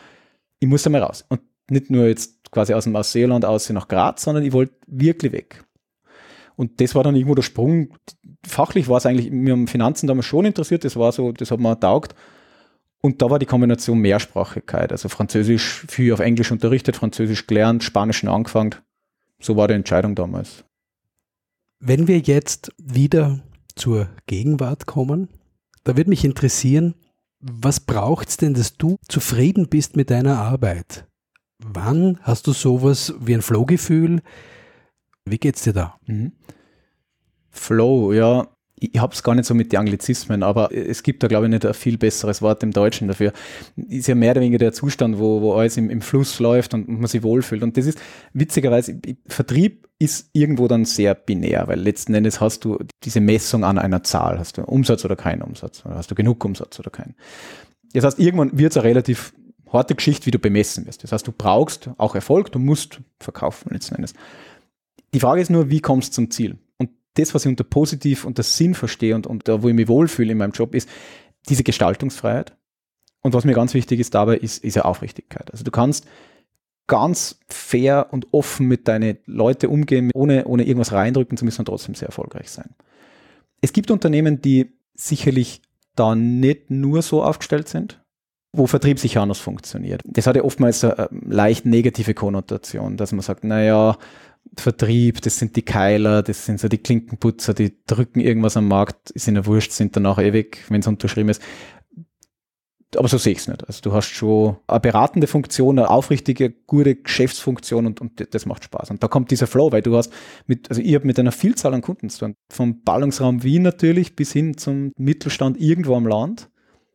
ich 0.60 0.68
muss 0.68 0.84
da 0.84 0.90
mal 0.90 1.02
raus. 1.02 1.24
Und 1.28 1.40
nicht 1.68 1.90
nur 1.90 2.06
jetzt 2.06 2.50
quasi 2.52 2.74
aus 2.74 2.84
dem 2.84 2.94
Ausseeland 2.94 3.44
aus 3.44 3.68
nach 3.70 3.88
Graz, 3.88 4.22
sondern 4.22 4.44
ich 4.44 4.52
wollte 4.52 4.74
wirklich 4.86 5.32
weg. 5.32 5.64
Und 6.54 6.80
das 6.80 6.94
war 6.94 7.02
dann 7.02 7.16
irgendwo 7.16 7.34
der 7.34 7.42
Sprung. 7.42 7.94
Fachlich 8.46 8.88
war 8.88 8.98
es 8.98 9.06
eigentlich, 9.06 9.30
mir 9.30 9.52
haben 9.52 9.66
Finanzen 9.66 10.06
damals 10.06 10.26
schon 10.26 10.44
interessiert, 10.44 10.84
das 10.84 10.96
war 10.96 11.10
so, 11.10 11.32
das 11.32 11.50
hat 11.50 11.58
mir 11.58 11.78
taugt. 11.80 12.14
Und 13.02 13.20
da 13.20 13.28
war 13.28 13.40
die 13.40 13.46
Kombination 13.46 13.98
Mehrsprachigkeit, 13.98 14.92
also 14.92 15.08
Französisch 15.08 15.84
viel 15.88 16.12
auf 16.12 16.20
Englisch 16.20 16.52
unterrichtet, 16.52 16.96
Französisch 16.96 17.48
gelernt, 17.48 17.82
Spanisch 17.82 18.24
angefangen. 18.24 18.76
So 19.40 19.56
war 19.56 19.66
die 19.66 19.74
Entscheidung 19.74 20.14
damals. 20.14 20.64
Wenn 21.80 22.06
wir 22.06 22.20
jetzt 22.20 22.72
wieder 22.78 23.40
zur 23.74 24.08
Gegenwart 24.26 24.86
kommen, 24.86 25.28
da 25.82 25.96
würde 25.96 26.10
mich 26.10 26.24
interessieren, 26.24 26.94
was 27.40 27.80
braucht 27.80 28.28
es 28.28 28.36
denn, 28.36 28.54
dass 28.54 28.76
du 28.76 28.98
zufrieden 29.08 29.68
bist 29.68 29.96
mit 29.96 30.10
deiner 30.10 30.38
Arbeit? 30.38 31.08
Wann 31.58 32.20
hast 32.22 32.46
du 32.46 32.52
sowas 32.52 33.14
wie 33.18 33.34
ein 33.34 33.42
Flow-Gefühl? 33.42 34.22
Wie 35.24 35.38
geht's 35.38 35.64
dir 35.64 35.72
da? 35.72 35.98
Mhm. 36.06 36.32
Flow, 37.50 38.12
ja, 38.12 38.46
ich 38.82 39.00
habe 39.00 39.14
es 39.14 39.22
gar 39.22 39.34
nicht 39.34 39.46
so 39.46 39.54
mit 39.54 39.72
den 39.72 39.80
Anglizismen, 39.80 40.42
aber 40.42 40.72
es 40.72 41.02
gibt 41.02 41.22
da, 41.22 41.28
glaube 41.28 41.46
ich, 41.46 41.50
nicht 41.50 41.64
ein 41.64 41.74
viel 41.74 41.98
besseres 41.98 42.42
Wort 42.42 42.62
im 42.62 42.72
Deutschen 42.72 43.08
dafür. 43.08 43.32
Ist 43.76 44.08
ja 44.08 44.14
mehr 44.14 44.32
oder 44.32 44.40
weniger 44.40 44.58
der 44.58 44.72
Zustand, 44.72 45.18
wo, 45.18 45.40
wo 45.40 45.54
alles 45.54 45.76
im, 45.76 45.90
im 45.90 46.00
Fluss 46.00 46.40
läuft 46.40 46.74
und 46.74 46.88
man 46.88 47.06
sich 47.06 47.22
wohlfühlt. 47.22 47.62
Und 47.62 47.76
das 47.76 47.86
ist 47.86 48.00
witzigerweise, 48.32 48.98
Vertrieb 49.26 49.88
ist 49.98 50.30
irgendwo 50.32 50.66
dann 50.66 50.84
sehr 50.84 51.14
binär, 51.14 51.68
weil 51.68 51.78
letzten 51.78 52.14
Endes 52.14 52.40
hast 52.40 52.64
du 52.64 52.78
diese 53.04 53.20
Messung 53.20 53.64
an 53.64 53.78
einer 53.78 54.02
Zahl. 54.02 54.38
Hast 54.38 54.58
du 54.58 54.62
Umsatz 54.62 55.04
oder 55.04 55.14
keinen 55.14 55.42
Umsatz? 55.42 55.84
Oder 55.86 55.94
hast 55.94 56.10
du 56.10 56.16
genug 56.16 56.44
Umsatz 56.44 56.80
oder 56.80 56.90
keinen? 56.90 57.14
Das 57.92 58.04
heißt, 58.04 58.18
irgendwann 58.18 58.58
wird 58.58 58.72
es 58.72 58.76
eine 58.78 58.88
relativ 58.88 59.32
harte 59.72 59.94
Geschichte, 59.94 60.26
wie 60.26 60.30
du 60.30 60.38
bemessen 60.38 60.86
wirst. 60.86 61.04
Das 61.04 61.12
heißt, 61.12 61.26
du 61.26 61.32
brauchst 61.32 61.90
auch 61.98 62.14
Erfolg, 62.14 62.50
du 62.52 62.58
musst 62.58 63.00
verkaufen 63.20 63.70
letzten 63.72 63.94
Endes. 63.94 64.14
Die 65.14 65.20
Frage 65.20 65.40
ist 65.40 65.50
nur, 65.50 65.70
wie 65.70 65.80
kommst 65.80 66.10
du 66.10 66.14
zum 66.14 66.30
Ziel? 66.30 66.58
Das, 67.14 67.34
was 67.34 67.44
ich 67.44 67.48
unter 67.48 67.64
positiv 67.64 68.24
und 68.24 68.38
das 68.38 68.56
Sinn 68.56 68.74
verstehe 68.74 69.14
und, 69.14 69.26
und 69.26 69.48
da, 69.48 69.62
wo 69.62 69.68
ich 69.68 69.74
mich 69.74 69.88
wohlfühle 69.88 70.32
in 70.32 70.38
meinem 70.38 70.52
Job, 70.52 70.74
ist 70.74 70.88
diese 71.48 71.64
Gestaltungsfreiheit. 71.64 72.56
Und 73.20 73.34
was 73.34 73.44
mir 73.44 73.54
ganz 73.54 73.74
wichtig 73.74 74.00
ist 74.00 74.14
dabei, 74.14 74.36
ist, 74.36 74.64
ist 74.64 74.74
ja 74.74 74.82
Aufrichtigkeit. 74.82 75.50
Also 75.52 75.64
du 75.64 75.70
kannst 75.70 76.06
ganz 76.86 77.38
fair 77.48 78.08
und 78.10 78.26
offen 78.32 78.66
mit 78.66 78.88
deinen 78.88 79.18
Leuten 79.26 79.66
umgehen, 79.66 80.10
ohne, 80.14 80.44
ohne 80.46 80.64
irgendwas 80.64 80.92
reindrücken 80.92 81.38
zu 81.38 81.44
müssen 81.44 81.60
und 81.60 81.66
trotzdem 81.66 81.94
sehr 81.94 82.08
erfolgreich 82.08 82.50
sein. 82.50 82.74
Es 83.60 83.72
gibt 83.72 83.90
Unternehmen, 83.90 84.40
die 84.42 84.72
sicherlich 84.94 85.62
da 85.94 86.14
nicht 86.14 86.70
nur 86.70 87.02
so 87.02 87.22
aufgestellt 87.22 87.68
sind, 87.68 88.02
wo 88.52 88.66
Vertrieb 88.66 88.98
sicher 88.98 89.22
anders 89.22 89.38
funktioniert. 89.38 90.02
Das 90.04 90.26
hat 90.26 90.36
ja 90.36 90.42
oftmals 90.42 90.82
eine 90.84 91.08
leicht 91.24 91.64
negative 91.64 92.14
Konnotation, 92.14 92.96
dass 92.96 93.12
man 93.12 93.22
sagt, 93.22 93.44
naja, 93.44 93.96
Vertrieb, 94.56 95.22
das 95.22 95.38
sind 95.38 95.56
die 95.56 95.62
Keiler, 95.62 96.22
das 96.22 96.44
sind 96.44 96.60
so 96.60 96.68
die 96.68 96.78
Klinkenputzer, 96.78 97.54
die 97.54 97.74
drücken 97.86 98.20
irgendwas 98.20 98.56
am 98.56 98.68
Markt, 98.68 99.10
ist 99.10 99.26
ihnen 99.26 99.46
wurscht, 99.46 99.72
sind 99.72 99.96
danach 99.96 100.18
ewig, 100.18 100.64
wenn 100.68 100.80
es 100.80 100.86
unterschrieben 100.86 101.30
ist. 101.30 101.42
Aber 102.96 103.08
so 103.08 103.16
sehe 103.16 103.32
ich 103.32 103.38
es 103.38 103.48
nicht. 103.48 103.66
Also 103.66 103.80
du 103.80 103.92
hast 103.94 104.08
schon 104.08 104.56
eine 104.66 104.80
beratende 104.80 105.26
Funktion, 105.26 105.78
eine 105.78 105.88
aufrichtige, 105.88 106.50
gute 106.50 106.96
Geschäftsfunktion 106.96 107.86
und, 107.86 108.00
und 108.02 108.34
das 108.34 108.44
macht 108.44 108.64
Spaß. 108.64 108.90
Und 108.90 109.02
da 109.02 109.08
kommt 109.08 109.30
dieser 109.30 109.46
Flow, 109.46 109.72
weil 109.72 109.80
du 109.80 109.96
hast 109.96 110.12
mit, 110.46 110.68
also 110.68 110.82
ich 110.82 110.94
habe 110.94 111.06
mit 111.06 111.18
einer 111.18 111.32
Vielzahl 111.32 111.72
an 111.72 111.80
Kunden 111.80 112.10
zu 112.10 112.18
tun. 112.18 112.34
Vom 112.50 112.82
Ballungsraum 112.82 113.42
Wien 113.42 113.62
natürlich 113.62 114.14
bis 114.14 114.32
hin 114.32 114.58
zum 114.58 114.92
Mittelstand 114.98 115.58
irgendwo 115.58 115.96
am 115.96 116.06
Land, 116.06 116.50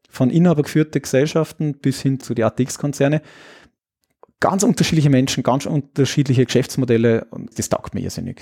von 0.10 0.30
inhabergeführten 0.30 1.02
Gesellschaften 1.02 1.80
bis 1.80 2.02
hin 2.02 2.20
zu 2.20 2.36
die 2.36 2.44
ATX-Konzerne 2.44 3.22
ganz 4.40 4.64
unterschiedliche 4.64 5.10
Menschen, 5.10 5.44
ganz 5.44 5.66
unterschiedliche 5.66 6.46
Geschäftsmodelle 6.46 7.26
und 7.32 7.58
das 7.58 7.70
taugt 7.70 7.94
mir 7.94 8.02
irrsinnig. 8.02 8.42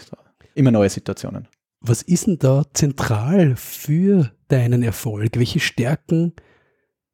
Immer 0.54 0.72
neue 0.72 0.90
Situationen. 0.90 1.48
Was 1.82 2.02
ist 2.02 2.28
denn 2.28 2.40
da 2.40 2.64
zentral 2.74 3.56
für 3.56 4.32
deinen 4.48 4.84
Erfolg? 4.84 5.38
Welche 5.38 5.60
Stärken 5.60 6.34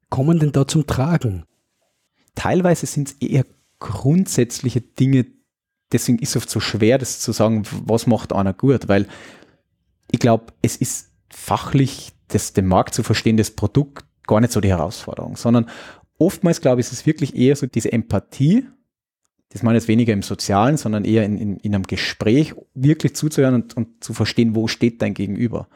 kommen 0.08 0.38
denn 0.38 0.52
da 0.52 0.66
zum 0.66 0.86
Tragen? 0.86 1.44
Teilweise 2.34 2.86
sind 2.86 3.08
es 3.08 3.14
eher 3.14 3.44
grundsätzliche 3.78 4.80
Dinge, 4.80 5.26
deswegen 5.92 6.18
ist 6.18 6.30
es 6.30 6.36
oft 6.36 6.50
so 6.50 6.60
schwer, 6.60 6.98
das 6.98 7.20
zu 7.20 7.32
sagen, 7.32 7.64
was 7.84 8.06
macht 8.06 8.32
einer 8.32 8.54
gut, 8.54 8.88
weil 8.88 9.06
ich 10.10 10.20
glaube, 10.20 10.52
es 10.62 10.76
ist 10.76 11.10
fachlich, 11.28 12.12
das, 12.28 12.52
den 12.52 12.66
Markt 12.66 12.94
zu 12.94 13.02
verstehen, 13.02 13.36
das 13.36 13.50
Produkt 13.50 14.06
gar 14.26 14.40
nicht 14.40 14.52
so 14.52 14.60
die 14.60 14.68
Herausforderung, 14.70 15.36
sondern 15.36 15.68
oftmals, 16.18 16.60
glaube 16.60 16.80
ich, 16.80 16.86
ist 16.86 16.92
es 16.92 17.06
wirklich 17.06 17.36
eher 17.36 17.56
so 17.56 17.66
diese 17.66 17.92
Empathie, 17.92 18.66
das 19.52 19.62
meine 19.62 19.76
ich 19.76 19.82
jetzt 19.82 19.88
weniger 19.88 20.12
im 20.12 20.22
Sozialen, 20.22 20.76
sondern 20.76 21.04
eher 21.04 21.24
in, 21.24 21.36
in, 21.36 21.56
in 21.58 21.74
einem 21.74 21.84
Gespräch 21.84 22.54
wirklich 22.74 23.14
zuzuhören 23.14 23.54
und, 23.54 23.76
und 23.76 24.02
zu 24.02 24.14
verstehen, 24.14 24.54
wo 24.56 24.66
steht 24.66 25.02
dein 25.02 25.12
Gegenüber. 25.14 25.68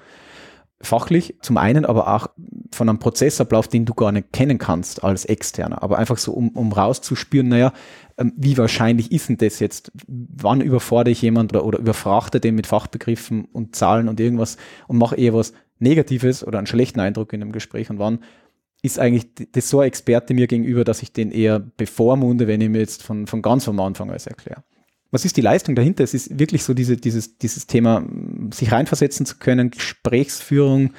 Fachlich 0.81 1.37
zum 1.41 1.57
einen, 1.57 1.85
aber 1.85 2.15
auch 2.15 2.29
von 2.73 2.89
einem 2.89 2.99
Prozessablauf, 2.99 3.69
den 3.69 3.85
du 3.85 3.95
gar 3.95 4.13
nicht 4.13 4.33
kennen 4.33 4.59
kannst 4.59 5.05
als 5.05 5.25
Externer, 5.25 5.83
aber 5.83 5.99
einfach 5.99 6.19
so, 6.19 6.33
um, 6.33 6.51
um 6.51 6.73
rauszuspüren, 6.73 7.49
naja, 7.49 7.73
ähm, 8.19 8.33
wie 8.37 8.57
wahrscheinlich 8.57 9.13
ist 9.13 9.29
denn 9.29 9.39
das 9.39 9.59
jetzt? 9.59 9.93
Wann 10.07 10.61
überfordere 10.61 11.13
ich 11.13 11.23
jemand 11.23 11.53
oder, 11.53 11.65
oder 11.65 11.79
überfrachte 11.79 12.41
den 12.41 12.55
mit 12.55 12.67
Fachbegriffen 12.67 13.47
und 13.47 13.77
Zahlen 13.77 14.09
und 14.09 14.21
irgendwas 14.21 14.57
und 14.87 14.99
mache 14.99 15.17
eher 15.17 15.35
was 15.35 15.53
Negatives 15.79 16.47
oder 16.47 16.59
einen 16.59 16.67
schlechten 16.67 17.01
Eindruck 17.01 17.33
in 17.33 17.43
einem 17.43 17.53
Gespräch 17.53 17.91
und 17.91 17.99
wann 17.99 18.21
ist 18.87 18.99
eigentlich 18.99 19.27
das 19.53 19.69
so 19.69 19.81
ein 19.81 19.89
Experte 19.89 20.33
mir 20.35 20.47
gegenüber, 20.47 20.85
dass 20.85 21.03
ich 21.03 21.13
den 21.13 21.31
eher 21.31 21.59
bevormunde, 21.59 22.47
wenn 22.47 22.61
ich 22.61 22.69
mir 22.69 22.79
jetzt 22.79 23.03
von, 23.03 23.27
von 23.27 23.43
ganz 23.43 23.69
am 23.69 23.79
Anfang 23.81 24.11
alles 24.11 24.27
erkläre. 24.27 24.63
Was 25.11 25.25
ist 25.25 25.37
die 25.37 25.43
Leistung 25.43 25.75
dahinter? 25.75 26.05
Es 26.05 26.15
ist 26.15 26.39
wirklich 26.39 26.65
so 26.65 26.75
diese, 26.75 26.97
dieses, 26.97 27.39
dieses 27.39 27.67
Thema, 27.67 28.05
sich 28.53 28.73
reinversetzen 28.73 29.27
zu 29.27 29.37
können, 29.37 29.71
Gesprächsführung, 29.71 30.93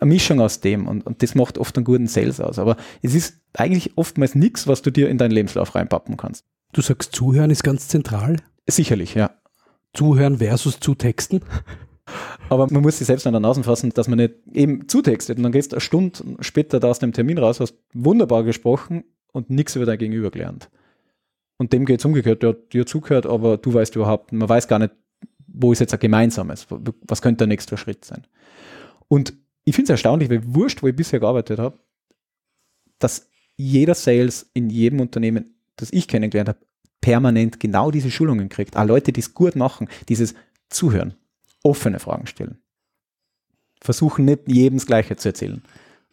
eine 0.00 0.08
Mischung 0.08 0.40
aus 0.40 0.60
dem 0.60 0.86
und, 0.86 1.04
und 1.06 1.22
das 1.22 1.34
macht 1.34 1.58
oft 1.58 1.76
einen 1.76 1.84
guten 1.84 2.06
Sales 2.06 2.40
aus. 2.40 2.58
Aber 2.58 2.76
es 3.02 3.14
ist 3.14 3.40
eigentlich 3.52 3.96
oftmals 3.96 4.34
nichts, 4.34 4.66
was 4.66 4.82
du 4.82 4.90
dir 4.90 5.08
in 5.08 5.18
deinen 5.18 5.32
Lebenslauf 5.32 5.74
reinpappen 5.74 6.16
kannst. 6.16 6.44
Du 6.72 6.82
sagst, 6.82 7.14
Zuhören 7.14 7.50
ist 7.50 7.64
ganz 7.64 7.88
zentral? 7.88 8.36
Sicherlich, 8.66 9.14
ja. 9.14 9.30
Zuhören 9.94 10.38
versus 10.38 10.80
zutexten? 10.80 11.40
Aber 12.50 12.66
man 12.70 12.82
muss 12.82 12.98
sich 12.98 13.06
selbst 13.06 13.26
an 13.26 13.34
der 13.34 13.40
Nase 13.40 13.62
fassen, 13.62 13.90
dass 13.90 14.08
man 14.08 14.18
nicht 14.18 14.34
eben 14.52 14.88
zutextet 14.88 15.36
und 15.36 15.42
dann 15.42 15.52
gehst 15.52 15.72
du 15.72 15.76
eine 15.76 15.80
Stunde 15.80 16.20
später 16.40 16.80
da 16.80 16.88
aus 16.88 16.98
dem 16.98 17.12
Termin 17.12 17.38
raus, 17.38 17.60
hast 17.60 17.74
wunderbar 17.92 18.42
gesprochen 18.42 19.04
und 19.32 19.50
nichts 19.50 19.76
über 19.76 19.86
dein 19.86 19.98
Gegenüber 19.98 20.30
gelernt. 20.30 20.70
Und 21.58 21.72
dem 21.72 21.84
geht 21.84 22.00
es 22.00 22.04
umgekehrt, 22.04 22.42
der 22.42 22.50
hat 22.50 22.72
dir 22.72 22.86
zugehört, 22.86 23.26
aber 23.26 23.58
du 23.58 23.74
weißt 23.74 23.96
überhaupt, 23.96 24.32
man 24.32 24.48
weiß 24.48 24.68
gar 24.68 24.78
nicht, 24.78 24.94
wo 25.46 25.72
ist 25.72 25.80
jetzt 25.80 25.92
ein 25.92 26.00
gemeinsames, 26.00 26.66
was 27.02 27.20
könnte 27.20 27.38
der 27.38 27.48
nächste 27.48 27.76
Schritt 27.76 28.04
sein. 28.04 28.26
Und 29.08 29.34
ich 29.64 29.74
finde 29.74 29.84
es 29.84 29.90
erstaunlich, 29.90 30.30
weil 30.30 30.42
wurscht, 30.54 30.82
wo 30.82 30.86
ich 30.86 30.96
bisher 30.96 31.20
gearbeitet 31.20 31.58
habe, 31.58 31.78
dass 32.98 33.28
jeder 33.56 33.94
Sales 33.94 34.48
in 34.54 34.70
jedem 34.70 35.00
Unternehmen, 35.00 35.56
das 35.76 35.92
ich 35.92 36.08
kennengelernt 36.08 36.48
habe, 36.50 36.58
permanent 37.00 37.60
genau 37.60 37.90
diese 37.90 38.10
Schulungen 38.10 38.48
kriegt. 38.48 38.76
Auch 38.76 38.86
Leute, 38.86 39.12
die 39.12 39.20
es 39.20 39.34
gut 39.34 39.56
machen, 39.56 39.88
dieses 40.08 40.34
Zuhören 40.68 41.14
offene 41.68 41.98
Fragen 41.98 42.26
stellen. 42.26 42.58
Versuchen 43.80 44.24
nicht 44.24 44.42
jedem 44.46 44.78
das 44.78 44.86
Gleiche 44.86 45.16
zu 45.16 45.28
erzählen. 45.28 45.62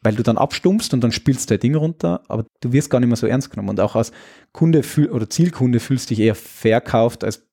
Weil 0.02 0.16
du 0.16 0.24
dann 0.24 0.38
abstumpfst 0.38 0.94
und 0.94 1.04
dann 1.04 1.12
spielst 1.12 1.50
du 1.50 1.54
dein 1.54 1.62
Ding 1.62 1.76
runter, 1.76 2.22
aber 2.28 2.46
du 2.62 2.72
wirst 2.74 2.92
gar 2.92 3.00
nicht 3.00 3.08
mehr 3.08 3.18
so 3.18 3.26
ernst 3.26 3.50
genommen. 3.50 3.70
Und 3.70 3.80
auch 3.80 3.96
als 3.96 4.12
Kunde 4.52 4.84
oder 5.10 5.30
Zielkunde 5.30 5.80
fühlst 5.80 6.12
dich 6.12 6.20
eher 6.20 6.36
verkauft 6.36 7.24
als 7.24 7.48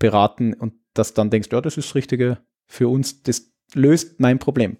beraten 0.00 0.52
und 0.54 0.74
dass 0.94 1.14
dann 1.14 1.30
denkst, 1.30 1.48
ja, 1.52 1.60
das 1.60 1.76
ist 1.76 1.90
das 1.90 1.94
Richtige 1.94 2.38
für 2.66 2.88
uns, 2.88 3.22
das 3.22 3.52
löst 3.74 4.18
mein 4.18 4.38
Problem. 4.38 4.78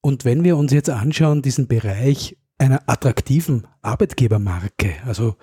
Und 0.00 0.24
wenn 0.24 0.44
wir 0.44 0.56
uns 0.56 0.72
jetzt 0.72 0.90
anschauen, 0.90 1.42
diesen 1.42 1.66
Bereich 1.66 2.38
einer 2.58 2.88
attraktiven 2.88 3.66
Arbeitgebermarke, 3.82 4.94
also 5.04 5.36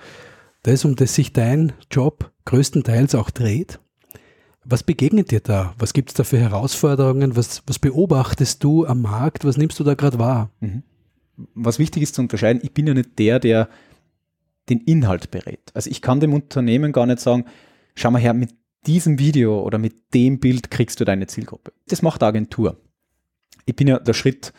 das, 0.63 0.86
um 0.86 0.96
das 0.96 1.13
sich 1.15 1.34
dein 1.34 1.74
Job 1.91 2.32
größtenteils 2.46 3.15
auch 3.15 3.29
dreht, 3.29 3.79
was 4.65 4.84
begegnet 4.84 5.32
dir 5.32 5.39
da? 5.39 5.74
Was 5.77 5.93
gibt 5.93 6.10
es 6.10 6.15
da 6.15 6.24
für 6.24 6.38
Herausforderungen? 6.38 7.36
Was, 7.36 7.63
was 7.67 7.79
beobachtest 7.79 8.63
du 8.63 8.86
am 8.86 9.01
Markt? 9.01 9.46
Was 9.46 9.58
nimmst 9.58 9.79
du 9.79 9.84
da 9.84 9.93
gerade 9.93 10.20
wahr? 10.20 10.50
Mhm. 10.60 10.84
Was 11.55 11.79
wichtig 11.79 12.03
ist 12.03 12.15
zu 12.15 12.22
unterscheiden, 12.22 12.62
ich 12.63 12.74
bin 12.74 12.88
ja 12.88 12.93
nicht 12.93 13.17
der, 13.20 13.39
der 13.39 13.70
den 14.70 14.79
Inhalt 14.82 15.32
berät. 15.32 15.72
Also 15.74 15.89
ich 15.89 16.01
kann 16.01 16.20
dem 16.20 16.34
Unternehmen 16.34 16.91
gar 16.91 17.05
nicht 17.05 17.20
sagen, 17.20 17.46
schau 17.96 18.12
mal 18.12 18.22
her, 18.22 18.34
mit 18.34 18.55
diesem 18.86 19.20
Video 19.20 19.62
oder 19.62 19.77
mit 19.77 20.13
dem 20.13 20.39
Bild 20.39 20.72
kriegst 20.72 21.00
du 21.00 21.05
deine 21.05 21.27
Zielgruppe. 21.27 21.74
Das 21.88 22.01
macht 22.01 22.22
die 22.22 22.25
Agentur. 22.25 22.77
Ich 23.65 23.75
bin 23.75 23.88
ja 23.88 24.00
der 24.00 24.13
Schritt 24.13 24.53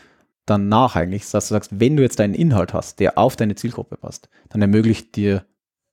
danach 0.46 0.96
eigentlich, 0.96 1.30
dass 1.30 1.48
du 1.48 1.54
sagst, 1.54 1.80
wenn 1.80 1.96
du 1.96 2.02
jetzt 2.02 2.20
einen 2.20 2.34
Inhalt 2.34 2.74
hast, 2.74 3.00
der 3.00 3.16
auf 3.16 3.36
deine 3.36 3.54
Zielgruppe 3.54 3.96
passt, 3.96 4.28
dann 4.50 4.60
ermöglicht 4.60 5.16
dir 5.16 5.46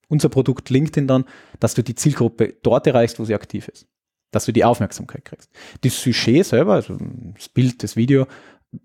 unser 0.10 0.28
Produkt 0.28 0.70
LinkedIn 0.70 1.08
dann, 1.08 1.24
dass 1.60 1.74
du 1.74 1.84
die 1.84 1.96
Zielgruppe 1.96 2.56
dort 2.64 2.88
erreichst, 2.88 3.18
wo 3.20 3.24
sie 3.24 3.36
aktiv 3.36 3.70
ist 3.70 3.88
dass 4.32 4.46
du 4.46 4.54
die 4.54 4.64
Aufmerksamkeit 4.64 5.26
kriegst. 5.26 5.50
Das 5.82 6.02
Sujet 6.02 6.46
selber, 6.46 6.74
also 6.74 6.98
das 7.36 7.50
Bild, 7.50 7.84
das 7.84 7.96
Video, 7.96 8.28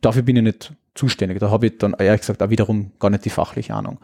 dafür 0.01 0.23
bin 0.23 0.37
ich 0.37 0.43
nicht 0.43 0.73
zuständig. 0.95 1.39
Da 1.39 1.51
habe 1.51 1.67
ich 1.67 1.79
dann 1.79 1.95
ehrlich 1.99 2.21
gesagt 2.21 2.43
auch 2.43 2.51
wiederum 2.51 2.93
gar 2.99 3.11
nicht 3.11 3.25
die 3.25 3.31
fachliche 3.31 3.75
Ahnung. 3.75 3.99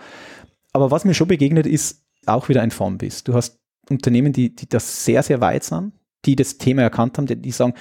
Aber 0.72 0.90
was 0.90 1.04
mir 1.04 1.14
schon 1.14 1.28
begegnet, 1.28 1.66
ist 1.66 2.02
auch 2.26 2.48
wieder 2.48 2.62
ein 2.62 2.70
Formbist. 2.70 3.28
Du 3.28 3.34
hast 3.34 3.58
Unternehmen, 3.90 4.32
die, 4.32 4.54
die 4.54 4.68
das 4.68 5.04
sehr, 5.04 5.22
sehr 5.22 5.40
weit 5.40 5.64
sind, 5.64 5.92
die 6.24 6.36
das 6.36 6.58
Thema 6.58 6.82
erkannt 6.82 7.18
haben, 7.18 7.26
die, 7.26 7.36
die 7.36 7.50
sagen, 7.50 7.74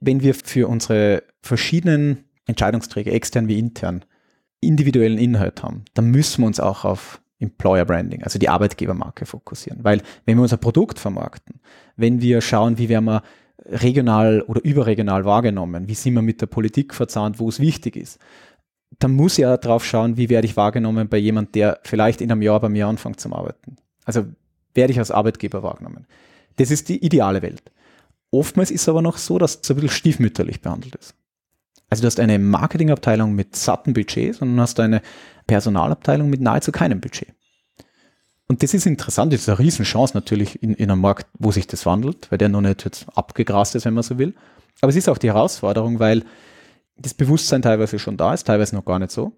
wenn 0.00 0.22
wir 0.22 0.34
für 0.34 0.68
unsere 0.68 1.22
verschiedenen 1.42 2.24
Entscheidungsträger, 2.46 3.12
extern 3.12 3.46
wie 3.48 3.58
intern, 3.58 4.04
individuellen 4.60 5.18
Inhalt 5.18 5.62
haben, 5.62 5.84
dann 5.94 6.06
müssen 6.06 6.42
wir 6.42 6.46
uns 6.46 6.60
auch 6.60 6.84
auf 6.84 7.20
Employer 7.40 7.84
Branding, 7.84 8.22
also 8.22 8.38
die 8.38 8.48
Arbeitgebermarke 8.48 9.26
fokussieren. 9.26 9.84
Weil 9.84 10.02
wenn 10.24 10.36
wir 10.36 10.42
unser 10.42 10.56
Produkt 10.56 10.98
vermarkten, 10.98 11.60
wenn 11.96 12.20
wir 12.20 12.40
schauen, 12.40 12.78
wie 12.78 12.88
werden 12.88 13.04
wir 13.04 13.22
regional 13.66 14.42
oder 14.42 14.64
überregional 14.64 15.24
wahrgenommen, 15.24 15.88
wie 15.88 15.94
sind 15.94 16.14
wir 16.14 16.22
mit 16.22 16.40
der 16.40 16.46
Politik 16.46 16.94
verzahnt, 16.94 17.38
wo 17.38 17.48
es 17.48 17.60
wichtig 17.60 17.96
ist, 17.96 18.18
dann 18.98 19.12
muss 19.12 19.34
ich 19.34 19.42
ja 19.42 19.56
drauf 19.56 19.84
schauen, 19.84 20.16
wie 20.16 20.28
werde 20.28 20.46
ich 20.46 20.56
wahrgenommen 20.56 21.08
bei 21.08 21.18
jemand, 21.18 21.54
der 21.54 21.78
vielleicht 21.84 22.20
in 22.20 22.32
einem 22.32 22.42
Jahr 22.42 22.60
bei 22.60 22.68
mir 22.68 22.86
anfängt 22.86 23.20
zum 23.20 23.32
Arbeiten. 23.32 23.76
Also 24.04 24.24
werde 24.74 24.92
ich 24.92 24.98
als 24.98 25.10
Arbeitgeber 25.10 25.62
wahrgenommen. 25.62 26.06
Das 26.56 26.70
ist 26.70 26.88
die 26.88 27.04
ideale 27.04 27.42
Welt. 27.42 27.62
Oftmals 28.30 28.70
ist 28.70 28.82
es 28.82 28.88
aber 28.88 29.02
noch 29.02 29.18
so, 29.18 29.38
dass 29.38 29.60
es 29.62 29.70
ein 29.70 29.76
bisschen 29.76 29.90
stiefmütterlich 29.90 30.60
behandelt 30.60 30.96
ist. 30.96 31.14
Also 31.90 32.02
du 32.02 32.06
hast 32.06 32.20
eine 32.20 32.38
Marketingabteilung 32.38 33.34
mit 33.34 33.56
satten 33.56 33.94
Budgets 33.94 34.40
und 34.42 34.60
hast 34.60 34.78
eine 34.80 35.00
Personalabteilung 35.46 36.28
mit 36.28 36.40
nahezu 36.40 36.70
keinem 36.70 37.00
Budget. 37.00 37.34
Und 38.46 38.62
das 38.62 38.72
ist 38.74 38.86
interessant, 38.86 39.32
das 39.32 39.42
ist 39.42 39.48
eine 39.48 39.58
Riesenchance 39.58 40.16
natürlich 40.16 40.62
in, 40.62 40.74
in 40.74 40.90
einem 40.90 41.00
Markt, 41.00 41.26
wo 41.38 41.50
sich 41.52 41.66
das 41.66 41.84
wandelt, 41.84 42.30
weil 42.30 42.38
der 42.38 42.48
noch 42.48 42.62
nicht 42.62 42.84
jetzt 42.84 43.06
abgegrast 43.14 43.74
ist, 43.74 43.84
wenn 43.84 43.94
man 43.94 44.02
so 44.02 44.18
will. 44.18 44.34
Aber 44.80 44.90
es 44.90 44.96
ist 44.96 45.08
auch 45.08 45.18
die 45.18 45.28
Herausforderung, 45.28 45.98
weil 45.98 46.24
das 46.96 47.14
Bewusstsein 47.14 47.62
teilweise 47.62 47.98
schon 47.98 48.16
da 48.16 48.32
ist, 48.32 48.46
teilweise 48.46 48.74
noch 48.74 48.84
gar 48.84 48.98
nicht 48.98 49.10
so. 49.10 49.36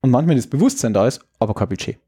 Und 0.00 0.10
manchmal 0.10 0.36
das 0.36 0.46
Bewusstsein 0.46 0.94
da 0.94 1.06
ist, 1.06 1.20
aber 1.38 1.54
kein 1.54 1.68
Budget. 1.68 1.98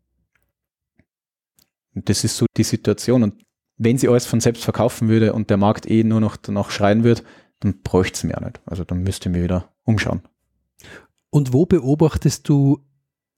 Und 1.95 2.09
das 2.09 2.25
ist 2.25 2.37
so 2.37 2.47
die 2.57 2.65
Situation. 2.65 3.23
Und 3.23 3.43
wenn 3.77 3.99
sie 3.99 4.09
alles 4.09 4.27
von 4.27 4.41
selbst 4.41 4.65
verkaufen 4.65 5.09
würde 5.09 5.33
und 5.33 5.51
der 5.51 5.57
Markt 5.57 5.89
eh 5.89 6.03
nur 6.03 6.21
noch 6.21 6.37
danach 6.37 6.71
schreien 6.71 7.05
würde, 7.05 7.23
dann 7.61 7.83
bräuchte 7.83 8.17
es 8.17 8.25
mir 8.25 8.41
nicht. 8.41 8.61
Also 8.67 8.85
dann 8.85 9.03
müsste 9.03 9.29
mir 9.29 9.43
wieder 9.43 9.73
umschauen. 9.89 10.23
Und 11.31 11.53
wo 11.53 11.67
beobachtest 11.67 12.49
du, 12.49 12.81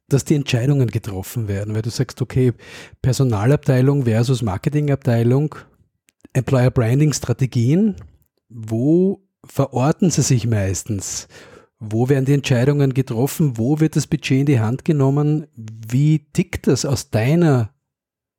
dass 0.08 0.24
die 0.24 0.34
Entscheidungen 0.34 0.88
getroffen 0.88 1.48
werden? 1.48 1.74
Weil 1.74 1.82
du 1.82 1.90
sagst, 1.90 2.20
okay, 2.20 2.52
Personalabteilung 3.00 4.04
versus 4.04 4.42
Marketingabteilung, 4.42 5.54
Employer 6.32 6.70
Branding 6.70 7.12
Strategien, 7.12 7.96
wo 8.48 9.22
verorten 9.44 10.10
sie 10.10 10.22
sich 10.22 10.46
meistens? 10.46 11.28
Wo 11.78 12.08
werden 12.08 12.26
die 12.26 12.34
Entscheidungen 12.34 12.92
getroffen? 12.92 13.56
Wo 13.56 13.80
wird 13.80 13.96
das 13.96 14.06
Budget 14.06 14.40
in 14.40 14.46
die 14.46 14.60
Hand 14.60 14.84
genommen? 14.84 15.46
Wie 15.56 16.26
tickt 16.32 16.66
das 16.66 16.84
aus 16.84 17.10
deiner 17.10 17.70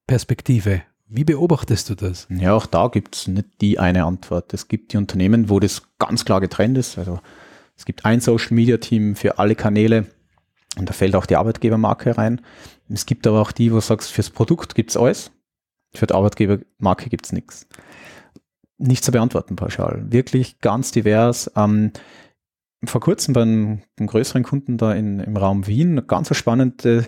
Perspektive? 0.05 0.83
Wie 1.07 1.23
beobachtest 1.25 1.89
du 1.89 1.95
das? 1.95 2.27
Ja, 2.29 2.53
auch 2.53 2.67
da 2.67 2.87
gibt 2.87 3.15
es 3.15 3.27
nicht 3.27 3.47
die 3.59 3.79
eine 3.79 4.05
Antwort. 4.05 4.53
Es 4.53 4.69
gibt 4.69 4.93
die 4.93 4.97
Unternehmen, 4.97 5.49
wo 5.49 5.59
das 5.59 5.81
ganz 5.99 6.23
klar 6.23 6.39
getrennt 6.39 6.77
ist. 6.77 6.97
Also 6.97 7.19
es 7.75 7.85
gibt 7.85 8.05
ein 8.05 8.21
Social 8.21 8.53
Media 8.53 8.77
Team 8.77 9.15
für 9.15 9.39
alle 9.39 9.55
Kanäle 9.55 10.05
und 10.77 10.89
da 10.89 10.93
fällt 10.93 11.15
auch 11.15 11.25
die 11.25 11.35
Arbeitgebermarke 11.35 12.17
rein. 12.17 12.41
Es 12.89 13.05
gibt 13.05 13.27
aber 13.27 13.41
auch 13.41 13.51
die, 13.51 13.71
wo 13.71 13.75
du 13.75 13.81
sagst, 13.81 14.11
fürs 14.11 14.29
Produkt 14.29 14.75
gibt 14.75 14.91
es 14.91 14.97
alles, 14.97 15.31
für 15.93 16.07
die 16.07 16.13
Arbeitgebermarke 16.13 17.09
gibt 17.09 17.25
es 17.25 17.31
nichts. 17.31 17.67
Nicht 18.77 19.03
zu 19.03 19.11
beantworten 19.11 19.55
pauschal. 19.55 20.05
Wirklich 20.11 20.59
ganz 20.59 20.91
divers. 20.91 21.51
Ähm, 21.55 21.91
vor 22.83 23.01
kurzem 23.01 23.33
bei 23.33 23.43
einem, 23.43 23.81
größeren 23.99 24.43
Kunden 24.43 24.77
da 24.77 24.93
in, 24.93 25.19
im 25.19 25.37
Raum 25.37 25.67
Wien 25.67 25.91
eine 25.91 26.03
ganz 26.03 26.35
spannende 26.35 27.05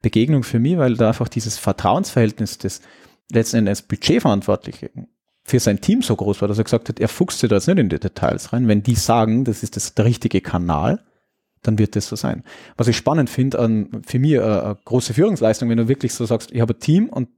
Begegnung 0.00 0.44
für 0.44 0.58
mich, 0.58 0.78
weil 0.78 0.96
da 0.96 1.08
einfach 1.08 1.28
dieses 1.28 1.58
Vertrauensverhältnis 1.58 2.56
des 2.56 2.80
letzten 3.30 3.58
Endes 3.58 3.82
Budgetverantwortliche 3.82 4.90
für 5.50 5.60
sein 5.60 5.80
Team 5.80 6.02
so 6.02 6.16
groß 6.16 6.40
war, 6.40 6.48
dass 6.48 6.58
er 6.58 6.64
gesagt 6.64 6.88
hat, 6.88 7.00
er 7.00 7.08
fuchst 7.08 7.40
sich 7.40 7.50
da 7.50 7.56
jetzt 7.56 7.66
nicht 7.66 7.78
in 7.78 7.88
die 7.88 7.98
Details 7.98 8.52
rein. 8.52 8.68
Wenn 8.68 8.82
die 8.82 8.94
sagen, 8.94 9.44
das 9.44 9.62
ist 9.62 9.76
das, 9.76 9.94
der 9.94 10.04
richtige 10.04 10.40
Kanal, 10.40 11.00
dann 11.62 11.78
wird 11.78 11.96
das 11.96 12.06
so 12.06 12.16
sein. 12.16 12.42
Was 12.76 12.88
ich 12.88 12.96
spannend 12.96 13.28
finde, 13.28 13.58
für 14.06 14.18
mich 14.18 14.40
eine, 14.40 14.62
eine, 14.62 14.78
große 14.84 15.12
Führungsleistung, 15.12 15.68
wenn 15.68 15.76
du 15.76 15.88
wirklich 15.88 16.14
so 16.14 16.24
sagst, 16.24 16.52
ich 16.52 16.60
habe 16.60 16.74
ein 16.74 16.80
Team 16.80 17.08
und 17.08 17.28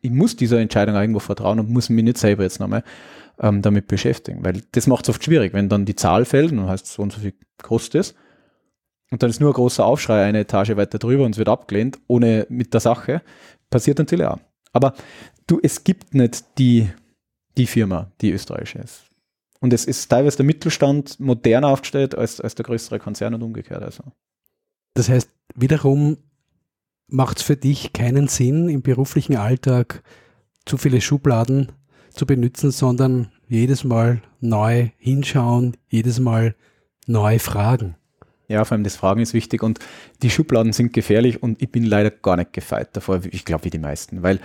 ich 0.00 0.10
muss 0.10 0.36
dieser 0.36 0.60
Entscheidung 0.60 0.94
irgendwo 0.94 1.20
vertrauen 1.20 1.58
und 1.58 1.70
muss 1.70 1.88
mich 1.88 2.04
nicht 2.04 2.18
selber 2.18 2.42
jetzt 2.42 2.60
nochmal 2.60 2.84
ähm, 3.40 3.62
damit 3.62 3.86
beschäftigen, 3.88 4.44
weil 4.44 4.62
das 4.72 4.86
macht 4.86 5.04
es 5.04 5.10
oft 5.10 5.24
schwierig, 5.24 5.52
wenn 5.52 5.68
dann 5.68 5.84
die 5.84 5.96
Zahl 5.96 6.24
fällt 6.24 6.52
und 6.52 6.66
heißt 6.66 6.86
so 6.86 7.02
und 7.02 7.12
so 7.12 7.20
viel 7.20 7.34
kostet 7.62 8.00
es 8.00 8.14
und 9.10 9.22
dann 9.22 9.30
ist 9.30 9.40
nur 9.40 9.50
ein 9.50 9.54
großer 9.54 9.84
Aufschrei 9.84 10.24
eine 10.24 10.40
Etage 10.40 10.76
weiter 10.76 10.98
drüber 10.98 11.24
und 11.24 11.32
es 11.32 11.38
wird 11.38 11.48
abgelehnt, 11.48 11.98
ohne 12.06 12.46
mit 12.48 12.72
der 12.74 12.80
Sache, 12.80 13.22
passiert 13.70 13.98
natürlich 13.98 14.26
auch. 14.26 14.38
Aber 14.72 14.94
du, 15.46 15.60
es 15.62 15.84
gibt 15.84 16.14
nicht 16.14 16.44
die, 16.58 16.88
die 17.56 17.66
Firma, 17.66 18.10
die 18.20 18.32
österreichische 18.32 18.78
ist. 18.78 19.04
Und 19.60 19.72
es 19.72 19.84
ist 19.84 20.08
teilweise 20.08 20.38
der 20.38 20.46
Mittelstand 20.46 21.18
moderner 21.18 21.68
aufgestellt 21.68 22.14
als, 22.14 22.40
als 22.40 22.54
der 22.54 22.64
größere 22.64 22.98
Konzern 22.98 23.34
und 23.34 23.42
umgekehrt. 23.42 23.82
Also. 23.82 24.04
Das 24.94 25.08
heißt, 25.08 25.30
wiederum 25.54 26.18
macht 27.08 27.38
es 27.38 27.42
für 27.44 27.56
dich 27.56 27.92
keinen 27.92 28.28
Sinn, 28.28 28.68
im 28.68 28.82
beruflichen 28.82 29.36
Alltag 29.36 30.02
zu 30.64 30.76
viele 30.76 31.00
Schubladen 31.00 31.72
zu 32.10 32.26
benutzen, 32.26 32.70
sondern 32.70 33.30
jedes 33.48 33.84
Mal 33.84 34.22
neu 34.40 34.90
hinschauen, 34.98 35.76
jedes 35.88 36.18
Mal 36.18 36.54
neu 37.06 37.38
fragen. 37.38 37.96
Ja, 38.48 38.64
vor 38.64 38.76
allem 38.76 38.84
das 38.84 38.96
Fragen 38.96 39.20
ist 39.20 39.34
wichtig 39.34 39.62
und 39.62 39.80
die 40.22 40.30
Schubladen 40.30 40.72
sind 40.72 40.92
gefährlich 40.92 41.42
und 41.42 41.60
ich 41.62 41.70
bin 41.70 41.84
leider 41.84 42.10
gar 42.10 42.36
nicht 42.36 42.52
gefeit 42.52 42.96
davor, 42.96 43.20
ich 43.24 43.44
glaube 43.44 43.64
wie 43.64 43.70
die 43.70 43.78
meisten, 43.78 44.22
weil 44.22 44.40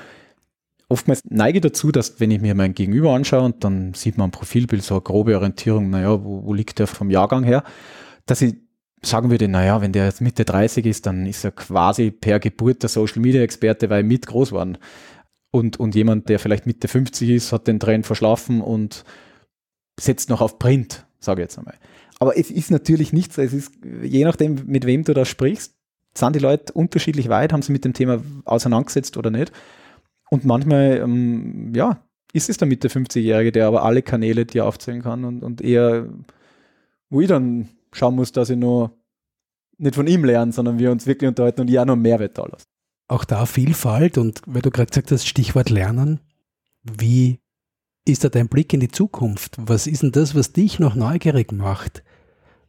oftmals 0.92 1.22
neige 1.30 1.62
dazu, 1.62 1.92
dass 1.92 2.20
wenn 2.20 2.32
ich 2.32 2.42
mir 2.42 2.54
mein 2.54 2.74
Gegenüber 2.74 3.14
anschaue 3.14 3.44
und 3.44 3.64
dann 3.64 3.94
sieht 3.94 4.18
man 4.18 4.28
ein 4.28 4.32
Profilbild, 4.32 4.84
so 4.84 4.96
eine 4.96 5.02
grobe 5.02 5.36
Orientierung, 5.36 5.90
naja, 5.90 6.24
wo, 6.24 6.44
wo 6.44 6.54
liegt 6.54 6.80
der 6.80 6.88
vom 6.88 7.10
Jahrgang 7.10 7.44
her, 7.44 7.64
dass 8.26 8.42
ich 8.42 8.56
sagen 9.02 9.32
würde, 9.32 9.48
naja, 9.48 9.82
wenn 9.82 9.94
der 9.94 10.06
jetzt 10.06 10.22
Mitte 10.22 10.46
30 10.46 10.86
ist, 10.86 11.06
dann 11.06 11.26
ist 11.26 11.44
er 11.44 11.52
quasi 11.52 12.12
per 12.12 12.40
Geburt 12.40 12.84
der 12.84 12.90
Social 12.90 13.22
Media 13.22 13.42
Experte, 13.42 13.90
weil 13.90 14.04
mit 14.04 14.28
groß 14.28 14.50
geworden. 14.50 14.78
Und, 15.50 15.80
und 15.80 15.96
jemand, 15.96 16.30
der 16.30 16.40
vielleicht 16.40 16.66
Mitte 16.66 16.88
50 16.88 17.30
ist, 17.30 17.52
hat 17.52 17.68
den 17.68 17.80
Trend 17.80 18.06
verschlafen 18.06 18.62
und 18.62 19.04
setzt 20.00 20.30
noch 20.30 20.42
auf 20.42 20.60
Print, 20.60 21.06
sage 21.20 21.42
ich 21.42 21.46
jetzt 21.46 21.58
einmal. 21.58 21.76
Aber 22.20 22.38
es 22.38 22.52
ist 22.52 22.70
natürlich 22.70 23.14
nicht 23.14 23.34
so, 23.34 23.42
es 23.42 23.54
ist, 23.54 23.74
je 24.04 24.24
nachdem, 24.24 24.66
mit 24.68 24.86
wem 24.86 25.04
du 25.04 25.14
da 25.14 25.26
sprichst, 25.26 25.74
sind 26.14 26.36
die 26.36 26.40
Leute 26.40 26.74
unterschiedlich 26.74 27.30
weit, 27.30 27.54
haben 27.54 27.62
sie 27.62 27.72
mit 27.72 27.86
dem 27.86 27.94
Thema 27.94 28.22
auseinandergesetzt 28.46 29.18
oder 29.18 29.32
nicht. 29.32 29.52
Und 30.32 30.46
manchmal, 30.46 31.02
ähm, 31.04 31.74
ja, 31.76 32.02
ist 32.34 32.50
es 32.50 32.58
der 32.58 32.68
Mitte 32.68 32.88
50-Jährige, 32.88 33.52
der 33.52 33.68
aber 33.68 33.84
alle 33.84 34.02
Kanäle 34.02 34.46
dir 34.46 34.66
aufzählen 34.66 35.02
kann 35.02 35.26
und, 35.26 35.44
und 35.44 35.62
eher, 35.62 36.08
wo 37.10 37.20
ich 37.20 37.28
dann 37.28 37.68
schauen 37.92 38.16
muss, 38.16 38.32
dass 38.32 38.50
ich 38.50 38.58
nur 38.58 38.98
nicht 39.78 39.96
von 39.96 40.08
ihm 40.08 40.24
lerne, 40.24 40.54
sondern 40.54 40.80
wir 40.80 40.92
uns 40.92 41.06
wirklich 41.06 41.28
unterhalten 41.28 41.62
und 41.62 41.70
ich 41.70 41.78
auch 41.78 41.86
noch 41.86 41.98
Mehrwert 41.98 42.38
da 42.38 42.46
lasse. 42.46 42.66
Auch 43.10 43.26
da 43.26 43.46
Vielfalt 43.46 44.18
und 44.18 44.42
weil 44.46 44.62
du 44.62 44.72
gerade 44.72 44.90
gesagt 44.90 45.12
hast, 45.12 45.28
Stichwort 45.28 45.70
Lernen, 45.70 46.22
wie 46.84 47.40
ist 48.06 48.24
da 48.24 48.30
dein 48.30 48.48
Blick 48.48 48.72
in 48.74 48.80
die 48.80 48.92
Zukunft? 48.92 49.58
Was 49.60 49.86
ist 49.86 50.02
denn 50.02 50.14
das, 50.14 50.34
was 50.34 50.54
dich 50.54 50.80
noch 50.80 50.96
neugierig 50.96 51.52
macht? 51.52 52.04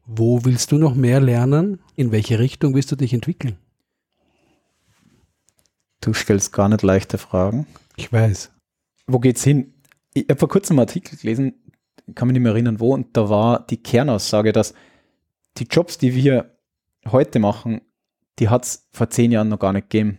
Wo 0.04 0.44
willst 0.44 0.72
du 0.72 0.78
noch 0.78 0.96
mehr 0.96 1.20
lernen? 1.20 1.78
In 1.94 2.10
welche 2.10 2.40
Richtung 2.40 2.74
willst 2.74 2.90
du 2.90 2.96
dich 2.96 3.14
entwickeln? 3.14 3.56
Du 6.02 6.12
stellst 6.12 6.52
gar 6.52 6.68
nicht 6.68 6.82
leichte 6.82 7.16
Fragen. 7.16 7.66
Ich 7.96 8.12
weiß. 8.12 8.50
Wo 9.06 9.20
geht's 9.20 9.44
hin? 9.44 9.72
Ich 10.12 10.26
habe 10.28 10.38
vor 10.38 10.48
kurzem 10.48 10.74
einen 10.74 10.88
Artikel 10.88 11.16
gelesen, 11.16 11.54
kann 12.14 12.28
mich 12.28 12.34
nicht 12.34 12.42
mehr 12.42 12.52
erinnern, 12.52 12.80
wo, 12.80 12.92
und 12.92 13.16
da 13.16 13.30
war 13.30 13.64
die 13.66 13.82
Kernaussage, 13.82 14.52
dass 14.52 14.74
die 15.58 15.64
Jobs, 15.64 15.98
die 15.98 16.14
wir 16.14 16.58
heute 17.06 17.38
machen, 17.38 17.82
die 18.38 18.48
hat 18.48 18.64
es 18.64 18.88
vor 18.90 19.10
zehn 19.10 19.30
Jahren 19.30 19.48
noch 19.48 19.60
gar 19.60 19.72
nicht 19.72 19.90
gegeben. 19.90 20.18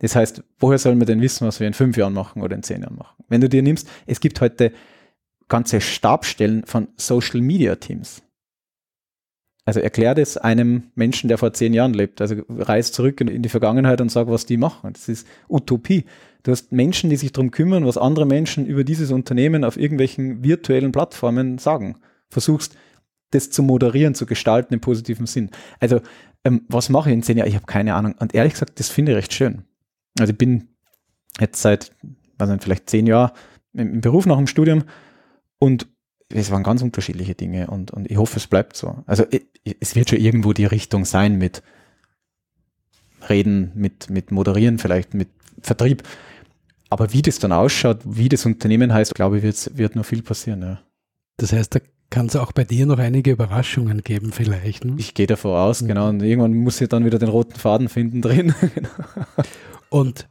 Das 0.00 0.14
heißt, 0.14 0.44
woher 0.58 0.78
sollen 0.78 0.98
wir 0.98 1.06
denn 1.06 1.22
wissen, 1.22 1.46
was 1.46 1.58
wir 1.58 1.66
in 1.66 1.74
fünf 1.74 1.96
Jahren 1.96 2.12
machen 2.12 2.42
oder 2.42 2.54
in 2.54 2.62
zehn 2.62 2.82
Jahren 2.82 2.96
machen? 2.96 3.24
Wenn 3.28 3.40
du 3.40 3.48
dir 3.48 3.62
nimmst, 3.62 3.88
es 4.06 4.20
gibt 4.20 4.42
heute 4.42 4.72
ganze 5.48 5.80
Stabstellen 5.80 6.66
von 6.66 6.88
Social 6.96 7.40
Media 7.40 7.76
Teams. 7.76 8.22
Also 9.66 9.80
erklär 9.80 10.14
das 10.14 10.36
einem 10.36 10.84
Menschen, 10.94 11.28
der 11.28 11.38
vor 11.38 11.52
zehn 11.52 11.72
Jahren 11.72 11.94
lebt. 11.94 12.20
Also 12.20 12.36
reis 12.50 12.92
zurück 12.92 13.20
in, 13.20 13.42
die 13.42 13.48
Vergangenheit 13.48 14.00
und 14.00 14.10
sag, 14.10 14.28
was 14.28 14.44
die 14.44 14.58
machen. 14.58 14.92
Das 14.92 15.08
ist 15.08 15.26
Utopie. 15.48 16.04
Du 16.42 16.52
hast 16.52 16.72
Menschen, 16.72 17.08
die 17.08 17.16
sich 17.16 17.32
darum 17.32 17.50
kümmern, 17.50 17.86
was 17.86 17.96
andere 17.96 18.26
Menschen 18.26 18.66
über 18.66 18.84
dieses 18.84 19.10
Unternehmen 19.10 19.64
auf 19.64 19.78
irgendwelchen 19.78 20.44
virtuellen 20.44 20.92
Plattformen 20.92 21.56
sagen. 21.56 21.96
Versuchst, 22.28 22.76
das 23.30 23.50
zu 23.50 23.62
moderieren, 23.62 24.14
zu 24.14 24.26
gestalten 24.26 24.74
im 24.74 24.80
positiven 24.80 25.26
Sinn. 25.26 25.50
Also, 25.80 26.00
ähm, 26.44 26.62
was 26.68 26.90
mache 26.90 27.08
ich 27.08 27.14
in 27.14 27.22
zehn 27.22 27.38
Jahren? 27.38 27.48
Ich 27.48 27.54
habe 27.54 27.66
keine 27.66 27.94
Ahnung. 27.94 28.14
Und 28.18 28.34
ehrlich 28.34 28.52
gesagt, 28.52 28.78
das 28.78 28.90
finde 28.90 29.12
ich 29.12 29.18
recht 29.18 29.32
schön. 29.32 29.64
Also 30.18 30.32
ich 30.32 30.38
bin 30.38 30.68
jetzt 31.40 31.62
seit, 31.62 31.90
was 32.36 32.50
nicht, 32.50 32.62
vielleicht 32.62 32.90
zehn 32.90 33.06
Jahren 33.06 33.32
im 33.72 34.02
Beruf 34.02 34.26
nach 34.26 34.36
dem 34.36 34.46
Studium 34.46 34.84
und 35.58 35.86
es 36.34 36.50
waren 36.50 36.62
ganz 36.62 36.82
unterschiedliche 36.82 37.34
Dinge 37.34 37.68
und, 37.68 37.90
und 37.90 38.10
ich 38.10 38.16
hoffe, 38.16 38.38
es 38.38 38.46
bleibt 38.46 38.76
so. 38.76 39.02
Also 39.06 39.24
es 39.80 39.94
wird 39.94 40.10
schon 40.10 40.18
irgendwo 40.18 40.52
die 40.52 40.66
Richtung 40.66 41.04
sein 41.04 41.38
mit 41.38 41.62
Reden, 43.28 43.72
mit, 43.74 44.10
mit 44.10 44.30
Moderieren, 44.30 44.78
vielleicht 44.78 45.14
mit 45.14 45.28
Vertrieb. 45.60 46.02
aber 46.90 47.12
wie 47.12 47.22
das 47.22 47.38
dann 47.38 47.52
ausschaut, 47.52 48.00
wie 48.04 48.28
das 48.28 48.44
Unternehmen 48.44 48.92
heißt, 48.92 49.14
glaube 49.14 49.38
ich, 49.38 49.42
wird, 49.42 49.78
wird 49.78 49.96
noch 49.96 50.04
viel 50.04 50.22
passieren. 50.22 50.62
Ja. 50.62 50.80
Das 51.38 51.52
heißt, 51.52 51.74
da 51.74 51.80
kann 52.10 52.26
es 52.26 52.36
auch 52.36 52.52
bei 52.52 52.64
dir 52.64 52.86
noch 52.86 52.98
einige 52.98 53.32
Überraschungen 53.32 54.02
geben 54.02 54.30
vielleicht. 54.32 54.84
Ne? 54.84 54.94
Ich 54.98 55.14
gehe 55.14 55.26
davon 55.26 55.52
aus, 55.52 55.82
mhm. 55.82 55.88
genau. 55.88 56.08
Und 56.08 56.22
irgendwann 56.22 56.54
muss 56.54 56.80
ich 56.80 56.88
dann 56.88 57.04
wieder 57.04 57.18
den 57.18 57.28
roten 57.28 57.58
Faden 57.58 57.88
finden 57.88 58.22
drin. 58.22 58.54
Genau. 58.74 58.88
Und 59.88 60.28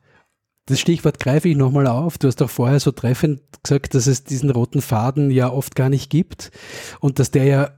das 0.66 0.80
Stichwort 0.80 1.20
greife 1.20 1.50
ich 1.50 1.58
nochmal 1.58 1.88
auf. 1.88 2.18
Du 2.18 2.28
hast 2.28 2.42
doch 2.42 2.50
vorher 2.50 2.80
so 2.80 2.92
treffend 2.92 3.42
gesagt, 3.64 3.96
dass 3.96 4.08
es 4.08 4.24
diesen 4.24 4.50
roten 4.50 4.82
Faden 4.82 5.32
ja 5.32 5.52
oft 5.52 5.76
gar 5.76 5.90
nicht 5.90 6.10
gibt 6.10 6.52
und 7.00 7.20
dass 7.20 7.32
der 7.32 7.44
ja 7.46 7.72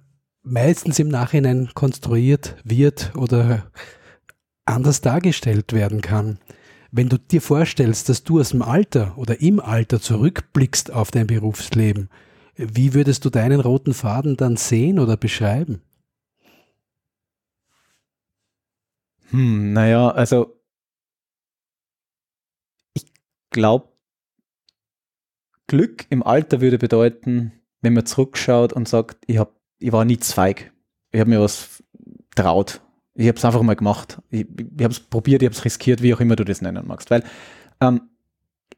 meistens 0.43 0.99
im 0.99 1.07
Nachhinein 1.07 1.71
konstruiert 1.73 2.55
wird 2.63 3.15
oder 3.15 3.71
anders 4.65 5.01
dargestellt 5.01 5.73
werden 5.73 6.01
kann. 6.01 6.39
Wenn 6.91 7.09
du 7.09 7.17
dir 7.17 7.41
vorstellst, 7.41 8.09
dass 8.09 8.23
du 8.23 8.39
aus 8.39 8.49
dem 8.49 8.61
Alter 8.61 9.17
oder 9.17 9.41
im 9.41 9.59
Alter 9.59 9.99
zurückblickst 9.99 10.91
auf 10.93 11.11
dein 11.11 11.27
Berufsleben, 11.27 12.09
wie 12.55 12.93
würdest 12.93 13.25
du 13.25 13.29
deinen 13.29 13.59
roten 13.59 13.93
Faden 13.93 14.37
dann 14.37 14.55
sehen 14.55 14.99
oder 14.99 15.17
beschreiben? 15.17 15.81
Hm, 19.31 19.73
naja, 19.73 20.09
also 20.09 20.55
ich 22.93 23.05
glaube, 23.55 23.87
Glück 25.67 26.05
im 26.09 26.21
Alter 26.21 26.61
würde 26.61 26.77
bedeuten, 26.77 27.53
wenn 27.81 27.93
man 27.93 28.05
zurückschaut 28.05 28.73
und 28.73 28.87
sagt, 28.87 29.17
ich, 29.25 29.37
hab, 29.37 29.55
ich 29.79 29.91
war 29.91 30.05
nie 30.05 30.19
zweig. 30.19 30.71
Ich 31.11 31.19
habe 31.19 31.29
mir 31.29 31.39
was 31.39 31.83
traut. 32.35 32.81
Ich 33.15 33.27
habe 33.27 33.37
es 33.37 33.45
einfach 33.45 33.61
mal 33.61 33.75
gemacht. 33.75 34.21
Ich, 34.29 34.41
ich 34.41 34.83
habe 34.83 34.93
es 34.93 34.99
probiert, 34.99 35.41
ich 35.41 35.47
habe 35.47 35.55
es 35.55 35.65
riskiert, 35.65 36.01
wie 36.01 36.13
auch 36.13 36.19
immer 36.19 36.35
du 36.35 36.43
das 36.43 36.61
nennen 36.61 36.85
magst. 36.85 37.09
Weil 37.09 37.23
ähm, 37.81 38.01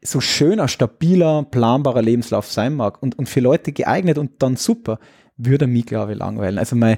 so 0.01 0.21
schön 0.21 0.59
ein 0.59 0.67
stabiler, 0.67 1.43
planbarer 1.43 2.03
Lebenslauf 2.03 2.49
sein 2.49 2.75
mag 2.75 3.01
und, 3.01 3.17
und 3.17 3.27
für 3.27 3.39
Leute 3.39 3.71
geeignet 3.71 4.17
und 4.17 4.43
dann 4.43 4.55
super, 4.55 4.99
würde 5.35 5.67
mich, 5.67 5.87
glaube 5.87 6.13
ich, 6.13 6.19
langweilen. 6.19 6.59
Also 6.59 6.75
mein 6.75 6.97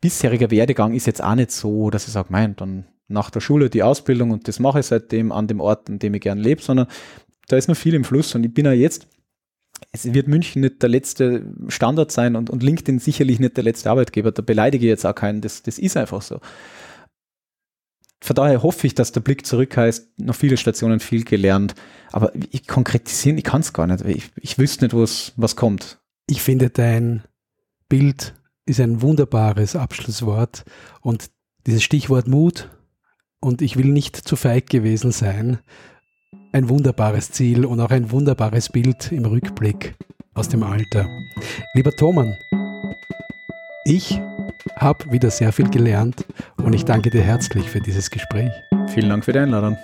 bisheriger 0.00 0.50
Werdegang 0.50 0.94
ist 0.94 1.06
jetzt 1.06 1.22
auch 1.22 1.34
nicht 1.34 1.50
so, 1.50 1.90
dass 1.90 2.06
ich 2.06 2.12
sage, 2.12 2.28
mein, 2.30 2.56
dann 2.56 2.86
nach 3.10 3.30
der 3.30 3.40
Schule 3.40 3.70
die 3.70 3.82
Ausbildung 3.82 4.30
und 4.30 4.48
das 4.48 4.58
mache 4.58 4.80
ich 4.80 4.86
seitdem 4.86 5.32
an 5.32 5.46
dem 5.46 5.60
Ort, 5.60 5.90
an 5.90 5.98
dem 5.98 6.14
ich 6.14 6.20
gern 6.20 6.38
lebe, 6.38 6.62
sondern 6.62 6.86
da 7.48 7.56
ist 7.56 7.68
noch 7.68 7.76
viel 7.76 7.94
im 7.94 8.04
Fluss 8.04 8.34
und 8.34 8.44
ich 8.44 8.54
bin 8.54 8.64
ja 8.64 8.72
jetzt, 8.72 9.06
es 9.92 10.12
wird 10.12 10.28
München 10.28 10.62
nicht 10.62 10.82
der 10.82 10.88
letzte 10.88 11.44
Standort 11.68 12.12
sein 12.12 12.36
und, 12.36 12.50
und 12.50 12.62
LinkedIn 12.62 12.98
sicherlich 12.98 13.40
nicht 13.40 13.56
der 13.56 13.64
letzte 13.64 13.90
Arbeitgeber, 13.90 14.32
da 14.32 14.42
beleidige 14.42 14.86
ich 14.86 14.90
jetzt 14.90 15.06
auch 15.06 15.14
keinen, 15.14 15.40
das, 15.40 15.62
das 15.62 15.78
ist 15.78 15.96
einfach 15.96 16.22
so 16.22 16.40
von 18.22 18.36
daher 18.36 18.62
hoffe 18.62 18.86
ich, 18.86 18.94
dass 18.94 19.12
der 19.12 19.20
Blick 19.20 19.46
zurück 19.46 19.76
heißt, 19.76 20.20
noch 20.20 20.34
viele 20.34 20.56
Stationen, 20.56 21.00
viel 21.00 21.24
gelernt. 21.24 21.74
Aber 22.12 22.32
ich 22.50 22.66
konkretisieren, 22.66 23.38
ich 23.38 23.44
kann 23.44 23.62
es 23.62 23.72
gar 23.72 23.86
nicht. 23.86 24.04
Ich, 24.04 24.30
ich 24.36 24.58
wüsste 24.58 24.84
nicht, 24.84 24.94
was, 24.94 25.32
was 25.36 25.56
kommt. 25.56 25.98
Ich 26.26 26.42
finde, 26.42 26.70
dein 26.70 27.24
Bild 27.88 28.34
ist 28.66 28.80
ein 28.80 29.00
wunderbares 29.00 29.74
Abschlusswort 29.74 30.64
und 31.00 31.30
dieses 31.66 31.82
Stichwort 31.82 32.28
Mut 32.28 32.68
und 33.40 33.62
ich 33.62 33.76
will 33.76 33.86
nicht 33.86 34.16
zu 34.16 34.36
feig 34.36 34.68
gewesen 34.68 35.12
sein. 35.12 35.58
Ein 36.52 36.68
wunderbares 36.68 37.30
Ziel 37.32 37.64
und 37.64 37.80
auch 37.80 37.90
ein 37.90 38.10
wunderbares 38.10 38.68
Bild 38.68 39.12
im 39.12 39.24
Rückblick 39.24 39.94
aus 40.34 40.48
dem 40.48 40.62
Alter. 40.62 41.08
Lieber 41.74 41.92
Thoman, 41.92 42.36
ich 43.84 44.20
habe 44.76 45.10
wieder 45.10 45.30
sehr 45.30 45.52
viel 45.52 45.68
gelernt 45.70 46.24
und 46.58 46.74
ich 46.74 46.84
danke 46.84 47.10
dir 47.10 47.22
herzlich 47.22 47.68
für 47.68 47.80
dieses 47.80 48.10
Gespräch. 48.10 48.50
Vielen 48.88 49.08
Dank 49.08 49.24
für 49.24 49.32
die 49.32 49.38
Einladung. 49.38 49.76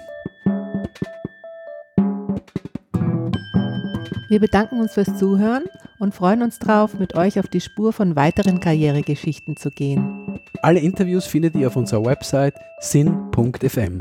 Wir 4.28 4.40
bedanken 4.40 4.80
uns 4.80 4.94
fürs 4.94 5.16
Zuhören 5.16 5.64
und 6.00 6.14
freuen 6.14 6.42
uns 6.42 6.58
darauf, 6.58 6.98
mit 6.98 7.14
euch 7.14 7.38
auf 7.38 7.46
die 7.46 7.60
Spur 7.60 7.92
von 7.92 8.16
weiteren 8.16 8.58
Karrieregeschichten 8.58 9.56
zu 9.56 9.70
gehen. 9.70 10.35
Alle 10.62 10.80
Interviews 10.80 11.26
findet 11.26 11.54
ihr 11.54 11.68
auf 11.68 11.76
unserer 11.76 12.04
Website 12.04 12.54
sin.fm. 12.80 13.98